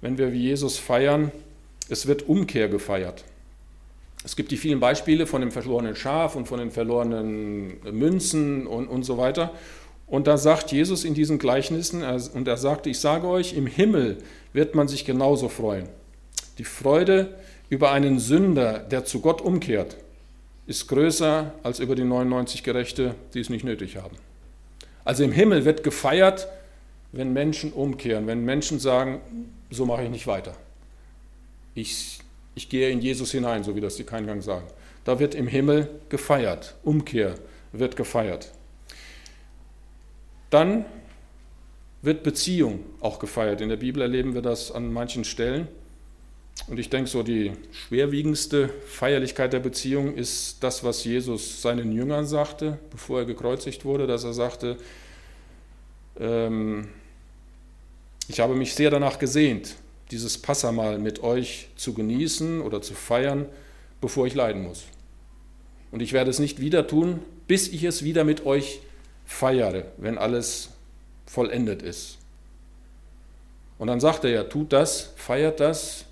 wenn 0.00 0.18
wir 0.18 0.32
wie 0.32 0.40
Jesus 0.40 0.78
feiern, 0.78 1.30
es 1.88 2.06
wird 2.06 2.28
Umkehr 2.28 2.68
gefeiert. 2.68 3.24
Es 4.24 4.36
gibt 4.36 4.50
die 4.50 4.56
vielen 4.56 4.80
Beispiele 4.80 5.26
von 5.26 5.40
dem 5.40 5.50
verlorenen 5.50 5.96
Schaf 5.96 6.36
und 6.36 6.46
von 6.46 6.58
den 6.58 6.70
verlorenen 6.70 7.80
Münzen 7.92 8.66
und, 8.66 8.86
und 8.88 9.02
so 9.02 9.18
weiter. 9.18 9.52
Und 10.06 10.26
da 10.26 10.36
sagt 10.36 10.72
Jesus 10.72 11.04
in 11.04 11.14
diesen 11.14 11.38
Gleichnissen, 11.38 12.02
und 12.02 12.46
er 12.46 12.56
sagte, 12.56 12.90
ich 12.90 13.00
sage 13.00 13.26
euch, 13.26 13.54
im 13.54 13.66
Himmel 13.66 14.18
wird 14.52 14.74
man 14.74 14.86
sich 14.86 15.04
genauso 15.04 15.48
freuen. 15.48 15.88
Die 16.58 16.64
Freude 16.64 17.34
über 17.68 17.90
einen 17.92 18.18
Sünder, 18.18 18.78
der 18.78 19.04
zu 19.04 19.20
Gott 19.20 19.40
umkehrt, 19.40 19.96
ist 20.66 20.86
größer 20.88 21.54
als 21.62 21.80
über 21.80 21.94
die 21.94 22.04
99 22.04 22.62
Gerechte, 22.62 23.14
die 23.34 23.40
es 23.40 23.50
nicht 23.50 23.64
nötig 23.64 23.96
haben. 23.96 24.16
Also 25.04 25.24
im 25.24 25.32
Himmel 25.32 25.64
wird 25.64 25.82
gefeiert, 25.82 26.48
wenn 27.12 27.32
Menschen 27.32 27.72
umkehren, 27.72 28.26
wenn 28.26 28.44
Menschen 28.44 28.78
sagen, 28.78 29.20
so 29.70 29.84
mache 29.86 30.04
ich 30.04 30.10
nicht 30.10 30.26
weiter. 30.26 30.56
Ich, 31.74 32.20
ich 32.54 32.68
gehe 32.68 32.90
in 32.90 33.00
Jesus 33.00 33.32
hinein, 33.32 33.64
so 33.64 33.76
wie 33.76 33.80
das 33.80 33.96
die 33.96 34.04
Keingang 34.04 34.42
sagen. 34.42 34.66
Da 35.04 35.18
wird 35.18 35.34
im 35.34 35.46
Himmel 35.46 35.88
gefeiert, 36.08 36.74
Umkehr 36.84 37.34
wird 37.72 37.96
gefeiert. 37.96 38.52
Dann 40.50 40.84
wird 42.02 42.22
Beziehung 42.22 42.80
auch 43.00 43.18
gefeiert. 43.18 43.60
In 43.60 43.68
der 43.68 43.76
Bibel 43.76 44.02
erleben 44.02 44.34
wir 44.34 44.42
das 44.42 44.70
an 44.70 44.92
manchen 44.92 45.24
Stellen. 45.24 45.68
Und 46.68 46.78
ich 46.78 46.90
denke, 46.90 47.10
so 47.10 47.22
die 47.22 47.52
schwerwiegendste 47.72 48.68
Feierlichkeit 48.86 49.52
der 49.52 49.60
Beziehung 49.60 50.14
ist 50.14 50.62
das, 50.62 50.84
was 50.84 51.04
Jesus 51.04 51.60
seinen 51.60 51.92
Jüngern 51.92 52.26
sagte, 52.26 52.78
bevor 52.90 53.20
er 53.20 53.24
gekreuzigt 53.24 53.84
wurde, 53.84 54.06
dass 54.06 54.24
er 54.24 54.32
sagte, 54.32 54.76
ähm, 56.20 56.88
ich 58.28 58.40
habe 58.40 58.54
mich 58.54 58.74
sehr 58.74 58.90
danach 58.90 59.18
gesehnt, 59.18 59.74
dieses 60.10 60.38
Passamal 60.38 60.98
mit 60.98 61.22
euch 61.22 61.68
zu 61.76 61.94
genießen 61.94 62.60
oder 62.60 62.80
zu 62.80 62.94
feiern, 62.94 63.46
bevor 64.00 64.26
ich 64.26 64.34
leiden 64.34 64.62
muss. 64.62 64.84
Und 65.90 66.00
ich 66.00 66.12
werde 66.12 66.30
es 66.30 66.38
nicht 66.38 66.60
wieder 66.60 66.86
tun, 66.86 67.20
bis 67.48 67.68
ich 67.68 67.82
es 67.84 68.04
wieder 68.04 68.24
mit 68.24 68.46
euch 68.46 68.80
feiere, 69.26 69.86
wenn 69.96 70.16
alles 70.16 70.70
vollendet 71.26 71.82
ist. 71.82 72.18
Und 73.78 73.88
dann 73.88 74.00
sagt 74.00 74.24
er 74.24 74.30
ja, 74.30 74.44
tut 74.44 74.72
das, 74.72 75.12
feiert 75.16 75.58
das 75.58 76.06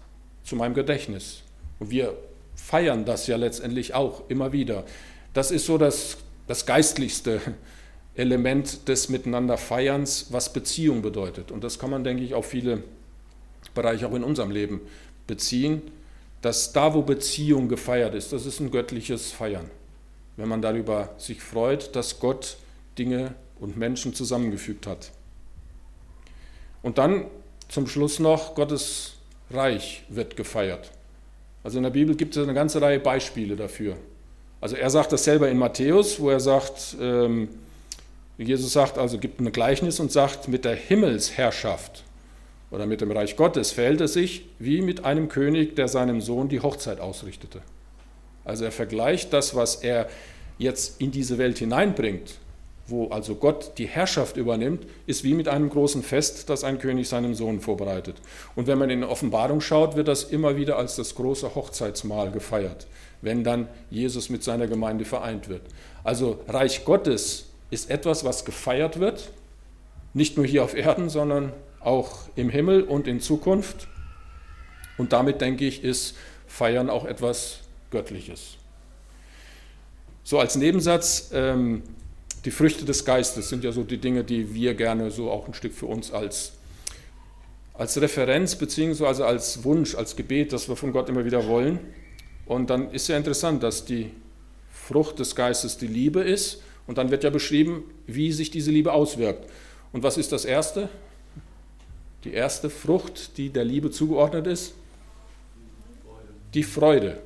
zu 0.50 0.56
meinem 0.56 0.74
Gedächtnis. 0.74 1.42
Und 1.78 1.92
wir 1.92 2.18
feiern 2.56 3.04
das 3.04 3.28
ja 3.28 3.36
letztendlich 3.36 3.94
auch 3.94 4.28
immer 4.28 4.50
wieder. 4.50 4.84
Das 5.32 5.52
ist 5.52 5.64
so 5.64 5.78
das, 5.78 6.16
das 6.48 6.66
geistlichste 6.66 7.40
Element 8.16 8.88
des 8.88 9.08
Miteinanderfeierns, 9.10 10.26
was 10.30 10.52
Beziehung 10.52 11.02
bedeutet. 11.02 11.52
Und 11.52 11.62
das 11.62 11.78
kann 11.78 11.90
man, 11.90 12.02
denke 12.02 12.24
ich, 12.24 12.34
auf 12.34 12.46
viele 12.46 12.82
Bereiche 13.76 14.08
auch 14.08 14.14
in 14.14 14.24
unserem 14.24 14.50
Leben 14.50 14.80
beziehen, 15.28 15.82
dass 16.42 16.72
da, 16.72 16.94
wo 16.94 17.02
Beziehung 17.02 17.68
gefeiert 17.68 18.16
ist, 18.16 18.32
das 18.32 18.44
ist 18.44 18.58
ein 18.58 18.72
göttliches 18.72 19.30
Feiern. 19.30 19.70
Wenn 20.36 20.48
man 20.48 20.62
darüber 20.62 21.14
sich 21.16 21.40
freut, 21.40 21.94
dass 21.94 22.18
Gott 22.18 22.56
Dinge 22.98 23.36
und 23.60 23.76
Menschen 23.76 24.14
zusammengefügt 24.14 24.88
hat. 24.88 25.12
Und 26.82 26.98
dann 26.98 27.26
zum 27.68 27.86
Schluss 27.86 28.18
noch, 28.18 28.56
Gottes 28.56 29.19
Reich 29.50 30.04
wird 30.08 30.36
gefeiert. 30.36 30.90
Also 31.62 31.78
in 31.78 31.82
der 31.82 31.90
Bibel 31.90 32.16
gibt 32.16 32.36
es 32.36 32.42
eine 32.42 32.54
ganze 32.54 32.80
Reihe 32.80 33.00
Beispiele 33.00 33.56
dafür. 33.56 33.96
Also 34.60 34.76
er 34.76 34.90
sagt 34.90 35.12
das 35.12 35.24
selber 35.24 35.48
in 35.48 35.58
Matthäus, 35.58 36.20
wo 36.20 36.30
er 36.30 36.40
sagt, 36.40 36.96
ähm, 37.00 37.48
Jesus 38.38 38.72
sagt, 38.72 38.98
also 38.98 39.18
gibt 39.18 39.40
ein 39.40 39.52
Gleichnis 39.52 40.00
und 40.00 40.12
sagt, 40.12 40.48
mit 40.48 40.64
der 40.64 40.74
Himmelsherrschaft 40.74 42.04
oder 42.70 42.86
mit 42.86 43.00
dem 43.00 43.10
Reich 43.10 43.36
Gottes 43.36 43.72
verhält 43.72 44.00
es 44.00 44.14
sich 44.14 44.46
wie 44.58 44.80
mit 44.80 45.04
einem 45.04 45.28
König, 45.28 45.76
der 45.76 45.88
seinem 45.88 46.20
Sohn 46.20 46.48
die 46.48 46.60
Hochzeit 46.60 47.00
ausrichtete. 47.00 47.60
Also 48.44 48.64
er 48.64 48.72
vergleicht 48.72 49.32
das, 49.32 49.54
was 49.54 49.76
er 49.76 50.08
jetzt 50.58 51.00
in 51.00 51.10
diese 51.10 51.38
Welt 51.38 51.58
hineinbringt, 51.58 52.38
wo 52.86 53.08
also 53.08 53.34
Gott 53.36 53.78
die 53.78 53.86
Herrschaft 53.86 54.36
übernimmt, 54.36 54.86
ist 55.06 55.24
wie 55.24 55.34
mit 55.34 55.48
einem 55.48 55.70
großen 55.70 56.02
Fest, 56.02 56.50
das 56.50 56.64
ein 56.64 56.78
König 56.78 57.08
seinem 57.08 57.34
Sohn 57.34 57.60
vorbereitet. 57.60 58.16
Und 58.56 58.66
wenn 58.66 58.78
man 58.78 58.90
in 58.90 59.04
Offenbarung 59.04 59.60
schaut, 59.60 59.96
wird 59.96 60.08
das 60.08 60.24
immer 60.24 60.56
wieder 60.56 60.76
als 60.76 60.96
das 60.96 61.14
große 61.14 61.54
Hochzeitsmahl 61.54 62.30
gefeiert, 62.30 62.86
wenn 63.22 63.44
dann 63.44 63.68
Jesus 63.90 64.28
mit 64.28 64.42
seiner 64.42 64.66
Gemeinde 64.66 65.04
vereint 65.04 65.48
wird. 65.48 65.62
Also 66.02 66.40
Reich 66.48 66.84
Gottes 66.84 67.46
ist 67.70 67.90
etwas, 67.90 68.24
was 68.24 68.44
gefeiert 68.44 68.98
wird, 68.98 69.30
nicht 70.12 70.36
nur 70.36 70.46
hier 70.46 70.64
auf 70.64 70.74
Erden, 70.74 71.08
sondern 71.08 71.52
auch 71.78 72.28
im 72.36 72.50
Himmel 72.50 72.82
und 72.82 73.06
in 73.06 73.20
Zukunft. 73.20 73.88
Und 74.98 75.12
damit 75.12 75.40
denke 75.40 75.64
ich, 75.64 75.84
ist 75.84 76.16
Feiern 76.46 76.90
auch 76.90 77.04
etwas 77.04 77.60
Göttliches. 77.90 78.56
So 80.24 80.38
als 80.38 80.56
Nebensatz, 80.56 81.30
ähm, 81.32 81.82
die 82.44 82.50
Früchte 82.50 82.84
des 82.84 83.04
Geistes 83.04 83.48
sind 83.48 83.64
ja 83.64 83.72
so 83.72 83.82
die 83.82 83.98
Dinge, 83.98 84.24
die 84.24 84.54
wir 84.54 84.74
gerne 84.74 85.10
so 85.10 85.30
auch 85.30 85.46
ein 85.46 85.54
Stück 85.54 85.74
für 85.74 85.86
uns 85.86 86.12
als, 86.12 86.52
als 87.74 88.00
Referenz 88.00 88.56
beziehungsweise 88.56 89.26
als 89.26 89.62
Wunsch, 89.64 89.94
als 89.94 90.16
Gebet, 90.16 90.52
das 90.52 90.68
wir 90.68 90.76
von 90.76 90.92
Gott 90.92 91.08
immer 91.08 91.24
wieder 91.24 91.46
wollen. 91.46 91.78
Und 92.46 92.70
dann 92.70 92.90
ist 92.92 93.08
ja 93.08 93.16
interessant, 93.16 93.62
dass 93.62 93.84
die 93.84 94.10
Frucht 94.72 95.18
des 95.18 95.36
Geistes 95.36 95.76
die 95.76 95.86
Liebe 95.86 96.20
ist. 96.22 96.62
Und 96.86 96.98
dann 96.98 97.10
wird 97.10 97.22
ja 97.22 97.30
beschrieben, 97.30 97.84
wie 98.06 98.32
sich 98.32 98.50
diese 98.50 98.70
Liebe 98.70 98.92
auswirkt. 98.92 99.48
Und 99.92 100.02
was 100.02 100.16
ist 100.16 100.32
das 100.32 100.44
Erste? 100.44 100.88
Die 102.24 102.32
erste 102.32 102.70
Frucht, 102.70 103.36
die 103.36 103.50
der 103.50 103.64
Liebe 103.64 103.90
zugeordnet 103.90 104.46
ist? 104.46 104.74
Die 106.54 106.64
Freude. 106.64 107.20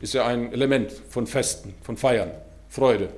Ist 0.00 0.14
ja 0.14 0.26
ein 0.26 0.52
Element 0.52 0.90
von 1.08 1.26
Festen, 1.26 1.74
von 1.82 1.96
Feiern. 1.96 2.30
Freude. 2.68 3.10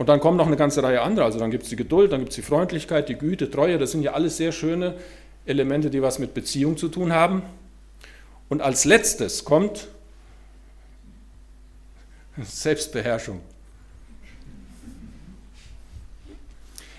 Und 0.00 0.08
dann 0.08 0.18
kommen 0.18 0.38
noch 0.38 0.46
eine 0.46 0.56
ganze 0.56 0.82
Reihe 0.82 1.02
anderer. 1.02 1.26
Also 1.26 1.38
dann 1.38 1.50
gibt 1.50 1.64
es 1.64 1.68
die 1.68 1.76
Geduld, 1.76 2.10
dann 2.10 2.20
gibt 2.20 2.30
es 2.30 2.36
die 2.36 2.40
Freundlichkeit, 2.40 3.10
die 3.10 3.16
Güte, 3.16 3.50
Treue. 3.50 3.76
Das 3.76 3.90
sind 3.90 4.00
ja 4.00 4.14
alles 4.14 4.38
sehr 4.38 4.50
schöne 4.50 4.94
Elemente, 5.44 5.90
die 5.90 6.00
was 6.00 6.18
mit 6.18 6.32
Beziehung 6.32 6.78
zu 6.78 6.88
tun 6.88 7.12
haben. 7.12 7.42
Und 8.48 8.62
als 8.62 8.86
letztes 8.86 9.44
kommt 9.44 9.88
Selbstbeherrschung. 12.38 13.42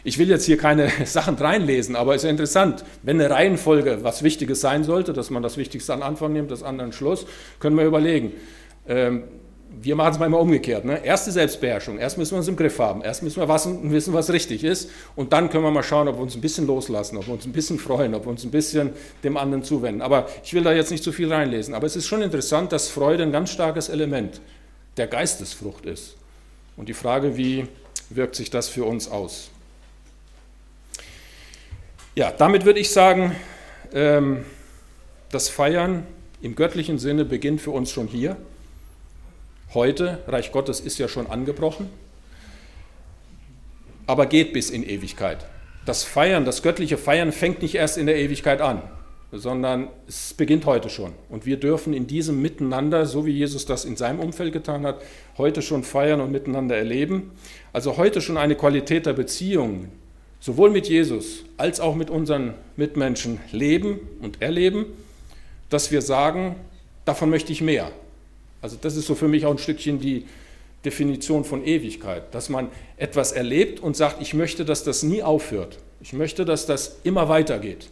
Ich 0.03 0.19
will 0.19 0.29
jetzt 0.29 0.45
hier 0.45 0.59
keine 0.59 0.91
Sachen 1.05 1.37
reinlesen, 1.37 1.95
aber 1.95 2.13
es 2.13 2.21
ist 2.21 2.25
ja 2.25 2.29
interessant, 2.29 2.85
wenn 3.01 3.19
eine 3.19 3.31
Reihenfolge 3.31 4.03
was 4.03 4.21
Wichtiges 4.21 4.61
sein 4.61 4.83
sollte, 4.83 5.11
dass 5.11 5.31
man 5.31 5.41
das 5.41 5.57
Wichtigste 5.57 5.91
an 5.91 6.03
Anfang 6.03 6.33
nimmt, 6.33 6.51
das 6.51 6.61
andere 6.61 6.85
an 6.85 6.93
Schluss, 6.93 7.25
können 7.59 7.77
wir 7.77 7.85
überlegen. 7.85 8.33
Ähm, 8.87 9.23
wir 9.79 9.95
machen 9.95 10.13
es 10.13 10.19
mal 10.19 10.25
immer 10.25 10.39
umgekehrt. 10.39 10.83
Ne? 10.83 11.03
Erst 11.03 11.31
Selbstbeherrschung, 11.31 11.97
erst 11.97 12.17
müssen 12.17 12.31
wir 12.31 12.39
uns 12.39 12.47
im 12.47 12.55
Griff 12.55 12.77
haben, 12.79 13.01
erst 13.01 13.23
müssen 13.23 13.39
wir 13.39 13.47
wissen, 13.91 14.13
was 14.13 14.31
richtig 14.31 14.63
ist 14.63 14.89
und 15.15 15.31
dann 15.31 15.49
können 15.49 15.63
wir 15.63 15.71
mal 15.71 15.83
schauen, 15.83 16.07
ob 16.07 16.17
wir 16.17 16.21
uns 16.21 16.35
ein 16.35 16.41
bisschen 16.41 16.67
loslassen, 16.67 17.17
ob 17.17 17.27
wir 17.27 17.33
uns 17.33 17.45
ein 17.45 17.53
bisschen 17.53 17.79
freuen, 17.79 18.13
ob 18.13 18.25
wir 18.25 18.29
uns 18.29 18.43
ein 18.43 18.51
bisschen 18.51 18.91
dem 19.23 19.37
anderen 19.37 19.63
zuwenden. 19.63 20.01
Aber 20.01 20.27
ich 20.43 20.53
will 20.53 20.63
da 20.63 20.73
jetzt 20.73 20.91
nicht 20.91 21.03
zu 21.03 21.11
viel 21.11 21.31
reinlesen. 21.31 21.73
Aber 21.73 21.87
es 21.87 21.95
ist 21.95 22.07
schon 22.07 22.21
interessant, 22.21 22.71
dass 22.71 22.89
Freude 22.89 23.23
ein 23.23 23.31
ganz 23.31 23.51
starkes 23.51 23.89
Element 23.89 24.41
der 24.97 25.07
Geistesfrucht 25.07 25.85
ist. 25.85 26.15
Und 26.75 26.89
die 26.89 26.93
Frage, 26.93 27.37
wie 27.37 27.67
wirkt 28.09 28.35
sich 28.35 28.49
das 28.49 28.67
für 28.67 28.83
uns 28.83 29.09
aus? 29.09 29.49
Ja, 32.13 32.31
damit 32.31 32.65
würde 32.65 32.79
ich 32.79 32.91
sagen, 32.91 33.35
ähm, 33.93 34.43
das 35.31 35.47
Feiern 35.47 36.05
im 36.41 36.55
göttlichen 36.55 36.99
Sinne 36.99 37.23
beginnt 37.23 37.61
für 37.61 37.71
uns 37.71 37.89
schon 37.89 38.07
hier 38.07 38.35
heute, 39.73 40.19
Reich 40.27 40.51
Gottes 40.51 40.79
ist 40.79 40.97
ja 40.97 41.07
schon 41.07 41.27
angebrochen, 41.27 41.89
aber 44.07 44.25
geht 44.25 44.53
bis 44.53 44.69
in 44.69 44.83
Ewigkeit. 44.83 45.45
Das 45.85 46.03
Feiern, 46.03 46.45
das 46.45 46.61
göttliche 46.61 46.97
Feiern 46.97 47.31
fängt 47.31 47.61
nicht 47.61 47.75
erst 47.75 47.97
in 47.97 48.05
der 48.05 48.17
Ewigkeit 48.17 48.61
an, 48.61 48.83
sondern 49.31 49.87
es 50.07 50.33
beginnt 50.33 50.65
heute 50.65 50.89
schon. 50.89 51.13
Und 51.29 51.45
wir 51.45 51.57
dürfen 51.57 51.93
in 51.93 52.05
diesem 52.05 52.41
Miteinander, 52.41 53.05
so 53.05 53.25
wie 53.25 53.31
Jesus 53.31 53.65
das 53.65 53.85
in 53.85 53.95
seinem 53.95 54.19
Umfeld 54.19 54.53
getan 54.53 54.85
hat, 54.85 55.01
heute 55.37 55.61
schon 55.61 55.83
feiern 55.83 56.21
und 56.21 56.31
miteinander 56.31 56.75
erleben. 56.75 57.31
Also 57.73 57.97
heute 57.97 58.21
schon 58.21 58.37
eine 58.37 58.55
Qualität 58.55 59.05
der 59.05 59.13
Beziehung, 59.13 59.87
sowohl 60.39 60.69
mit 60.69 60.87
Jesus 60.87 61.45
als 61.57 61.79
auch 61.79 61.95
mit 61.95 62.09
unseren 62.09 62.55
Mitmenschen 62.75 63.39
leben 63.51 63.99
und 64.21 64.41
erleben, 64.41 64.85
dass 65.69 65.91
wir 65.91 66.01
sagen, 66.01 66.57
davon 67.05 67.29
möchte 67.29 67.53
ich 67.53 67.61
mehr. 67.61 67.91
Also 68.61 68.77
das 68.79 68.95
ist 68.95 69.07
so 69.07 69.15
für 69.15 69.27
mich 69.27 69.45
auch 69.45 69.51
ein 69.51 69.57
Stückchen 69.57 69.99
die 69.99 70.25
Definition 70.85 71.43
von 71.43 71.63
Ewigkeit, 71.63 72.33
dass 72.33 72.49
man 72.49 72.69
etwas 72.97 73.31
erlebt 73.31 73.79
und 73.79 73.95
sagt, 73.95 74.21
ich 74.21 74.33
möchte, 74.33 74.65
dass 74.65 74.83
das 74.83 75.03
nie 75.03 75.21
aufhört. 75.21 75.77
Ich 76.01 76.13
möchte, 76.13 76.45
dass 76.45 76.65
das 76.65 76.97
immer 77.03 77.29
weitergeht. 77.29 77.87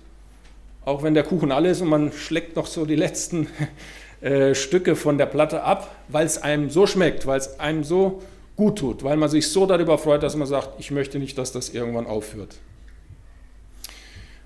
Auch 0.85 1.03
wenn 1.03 1.13
der 1.13 1.23
Kuchen 1.23 1.51
alle 1.51 1.69
ist 1.69 1.81
und 1.81 1.89
man 1.89 2.11
schlägt 2.11 2.55
noch 2.55 2.65
so 2.65 2.85
die 2.85 2.95
letzten 2.95 3.47
äh, 4.21 4.55
Stücke 4.55 4.95
von 4.95 5.17
der 5.17 5.27
Platte 5.27 5.63
ab, 5.63 5.95
weil 6.07 6.25
es 6.25 6.41
einem 6.41 6.69
so 6.69 6.87
schmeckt, 6.87 7.27
weil 7.27 7.39
es 7.39 7.59
einem 7.59 7.83
so 7.83 8.23
gut 8.55 8.79
tut, 8.79 9.03
weil 9.03 9.17
man 9.17 9.29
sich 9.29 9.47
so 9.49 9.65
darüber 9.65 9.97
freut, 9.97 10.23
dass 10.23 10.35
man 10.35 10.47
sagt, 10.47 10.79
ich 10.79 10.91
möchte 10.91 11.19
nicht, 11.19 11.37
dass 11.37 11.51
das 11.51 11.69
irgendwann 11.69 12.07
aufhört. 12.07 12.55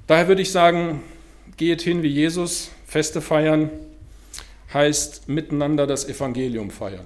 Daher 0.06 0.28
würde 0.28 0.42
ich 0.42 0.52
sagen, 0.52 1.02
geht 1.56 1.82
hin 1.82 2.04
wie 2.04 2.10
Jesus, 2.10 2.72
Feste 2.86 3.22
feiern 3.22 3.70
heißt 4.74 5.30
miteinander 5.30 5.88
das 5.88 6.08
Evangelium 6.08 6.72
feiern 6.72 7.06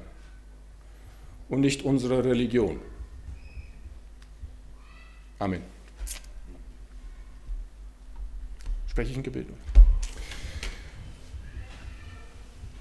und 1.49 1.61
nicht 1.61 1.83
unsere 1.83 2.23
Religion. 2.23 2.79
Amen. 5.39 5.61
Spreche 8.87 9.11
ich 9.11 9.17
ein 9.17 9.23
Gebet? 9.23 9.47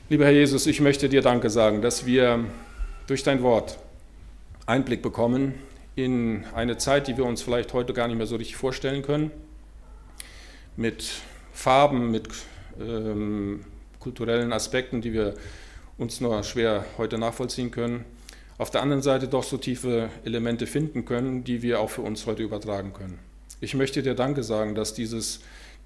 Lieber 0.08 0.24
Herr 0.24 0.32
Jesus, 0.32 0.66
ich 0.66 0.80
möchte 0.80 1.08
dir 1.08 1.20
Danke 1.20 1.50
sagen, 1.50 1.82
dass 1.82 2.06
wir 2.06 2.44
durch 3.08 3.24
dein 3.24 3.42
Wort 3.42 3.78
Einblick 4.64 5.02
bekommen 5.02 5.54
in 5.96 6.44
eine 6.54 6.78
Zeit, 6.78 7.08
die 7.08 7.16
wir 7.16 7.24
uns 7.24 7.42
vielleicht 7.42 7.72
heute 7.72 7.92
gar 7.92 8.06
nicht 8.06 8.16
mehr 8.16 8.26
so 8.26 8.36
richtig 8.36 8.56
vorstellen 8.56 9.02
können, 9.02 9.30
mit 10.76 11.10
Farben, 11.52 12.10
mit 12.10 12.28
ähm, 12.80 13.64
kulturellen 14.06 14.52
Aspekten, 14.52 15.00
die 15.00 15.12
wir 15.12 15.34
uns 15.98 16.20
nur 16.20 16.40
schwer 16.44 16.84
heute 16.96 17.18
nachvollziehen 17.18 17.72
können. 17.72 18.04
Auf 18.56 18.70
der 18.70 18.80
anderen 18.80 19.02
Seite 19.02 19.26
doch 19.26 19.42
so 19.42 19.56
tiefe 19.56 20.10
Elemente 20.24 20.68
finden 20.68 21.04
können, 21.04 21.42
die 21.42 21.60
wir 21.60 21.80
auch 21.80 21.90
für 21.90 22.02
uns 22.02 22.24
heute 22.26 22.44
übertragen 22.44 22.92
können. 22.92 23.18
Ich 23.60 23.74
möchte 23.74 24.04
dir 24.04 24.14
Danke 24.14 24.44
sagen, 24.44 24.76
dass 24.76 24.94
dieses 24.94 25.40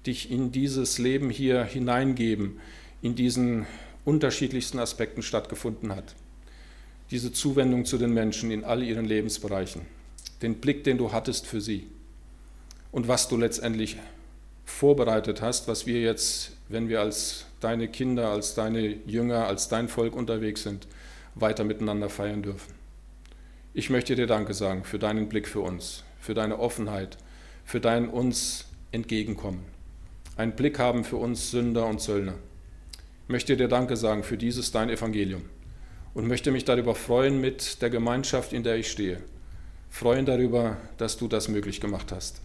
dich 0.05 0.29
in 0.29 0.51
dieses 0.51 0.99
Leben 0.99 1.31
hier 1.31 1.63
hineingeben, 1.63 2.59
in 3.01 3.15
diesen 3.15 3.65
unterschiedlichsten 4.05 4.77
Aspekten 4.77 5.23
stattgefunden 5.23 5.95
hat 5.95 6.15
diese 7.11 7.33
Zuwendung 7.33 7.83
zu 7.83 7.97
den 7.97 8.13
Menschen 8.13 8.51
in 8.51 8.63
all 8.63 8.81
ihren 8.81 9.05
Lebensbereichen, 9.05 9.81
den 10.41 10.55
Blick, 10.55 10.85
den 10.85 10.97
du 10.97 11.11
hattest 11.11 11.45
für 11.45 11.59
sie 11.59 11.87
und 12.93 13.09
was 13.09 13.27
du 13.27 13.35
letztendlich 13.35 13.97
vorbereitet 14.71 15.41
hast, 15.41 15.67
was 15.67 15.85
wir 15.85 16.01
jetzt, 16.01 16.51
wenn 16.69 16.89
wir 16.89 17.01
als 17.01 17.45
deine 17.59 17.87
Kinder, 17.87 18.29
als 18.29 18.55
deine 18.55 18.95
Jünger, 19.05 19.47
als 19.47 19.67
dein 19.67 19.87
Volk 19.87 20.15
unterwegs 20.15 20.63
sind, 20.63 20.87
weiter 21.35 21.63
miteinander 21.63 22.09
feiern 22.09 22.41
dürfen. 22.41 22.73
Ich 23.73 23.89
möchte 23.89 24.15
dir 24.15 24.27
Danke 24.27 24.53
sagen 24.53 24.83
für 24.83 24.99
deinen 24.99 25.29
Blick 25.29 25.47
für 25.47 25.61
uns, 25.61 26.03
für 26.19 26.33
deine 26.33 26.59
Offenheit, 26.59 27.17
für 27.63 27.79
dein 27.79 28.09
uns 28.09 28.65
entgegenkommen. 28.91 29.63
Einen 30.35 30.53
Blick 30.53 30.79
haben 30.79 31.03
für 31.03 31.17
uns 31.17 31.51
Sünder 31.51 31.85
und 31.85 32.01
Zöllner. 32.01 32.35
Ich 33.25 33.29
möchte 33.29 33.55
dir 33.55 33.67
Danke 33.67 33.95
sagen 33.95 34.23
für 34.23 34.37
dieses 34.37 34.71
dein 34.71 34.89
Evangelium 34.89 35.43
und 36.13 36.27
möchte 36.27 36.51
mich 36.51 36.65
darüber 36.65 36.95
freuen 36.95 37.39
mit 37.39 37.81
der 37.81 37.89
Gemeinschaft, 37.89 38.51
in 38.51 38.63
der 38.63 38.75
ich 38.75 38.89
stehe. 38.91 39.21
Freuen 39.89 40.25
darüber, 40.25 40.77
dass 40.97 41.17
du 41.17 41.27
das 41.27 41.47
möglich 41.47 41.79
gemacht 41.79 42.11
hast. 42.11 42.41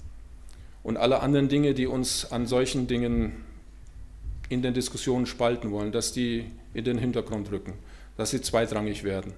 Und 0.87 0.97
alle 0.97 1.21
anderen 1.21 1.49
Dinge, 1.49 1.75
die 1.75 1.87
uns 1.87 2.31
an 2.31 2.47
solchen 2.47 2.87
Dingen 2.87 3.45
in 4.49 4.63
den 4.63 4.73
Diskussionen 4.73 5.27
spalten 5.27 5.73
wollen, 5.73 5.91
dass 5.91 6.13
die 6.13 6.45
in 6.75 6.85
den 6.85 6.99
Hintergrund 6.99 7.51
rücken, 7.51 7.73
dass 8.17 8.31
sie 8.31 8.41
zweitrangig 8.41 9.03
werden, 9.03 9.33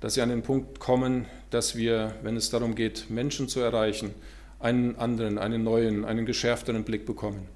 dass 0.00 0.14
sie 0.14 0.22
an 0.22 0.28
den 0.28 0.42
Punkt 0.42 0.80
kommen, 0.80 1.26
dass 1.50 1.76
wir, 1.76 2.16
wenn 2.22 2.36
es 2.36 2.50
darum 2.50 2.74
geht, 2.74 3.10
Menschen 3.10 3.48
zu 3.48 3.60
erreichen, 3.60 4.12
einen 4.58 4.96
anderen, 4.96 5.38
einen 5.38 5.62
neuen, 5.62 6.04
einen 6.04 6.26
geschärfteren 6.26 6.82
Blick 6.82 7.06
bekommen 7.06 7.46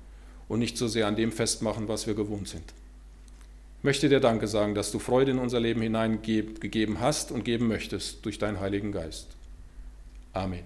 und 0.47 0.61
nicht 0.61 0.79
so 0.79 0.87
sehr 0.87 1.09
an 1.09 1.17
dem 1.17 1.33
festmachen, 1.33 1.89
was 1.89 2.07
wir 2.07 2.15
gewohnt 2.15 2.49
sind 2.49 2.73
möchte 3.83 4.09
dir 4.09 4.21
Danke 4.21 4.47
sagen, 4.47 4.75
dass 4.75 4.93
du 4.93 4.99
Freude 4.99 5.33
in 5.33 5.39
unser 5.39 5.61
Leben 5.61 5.83
hineingegeben 5.83 7.01
hast 7.01 7.33
und 7.33 7.45
geben 7.45 7.69
möchtest 7.69 8.25
durch 8.25 8.39
deinen 8.39 8.61
Heiligen 8.61 8.93
Geist. 8.93 9.27
Amen. 10.33 10.63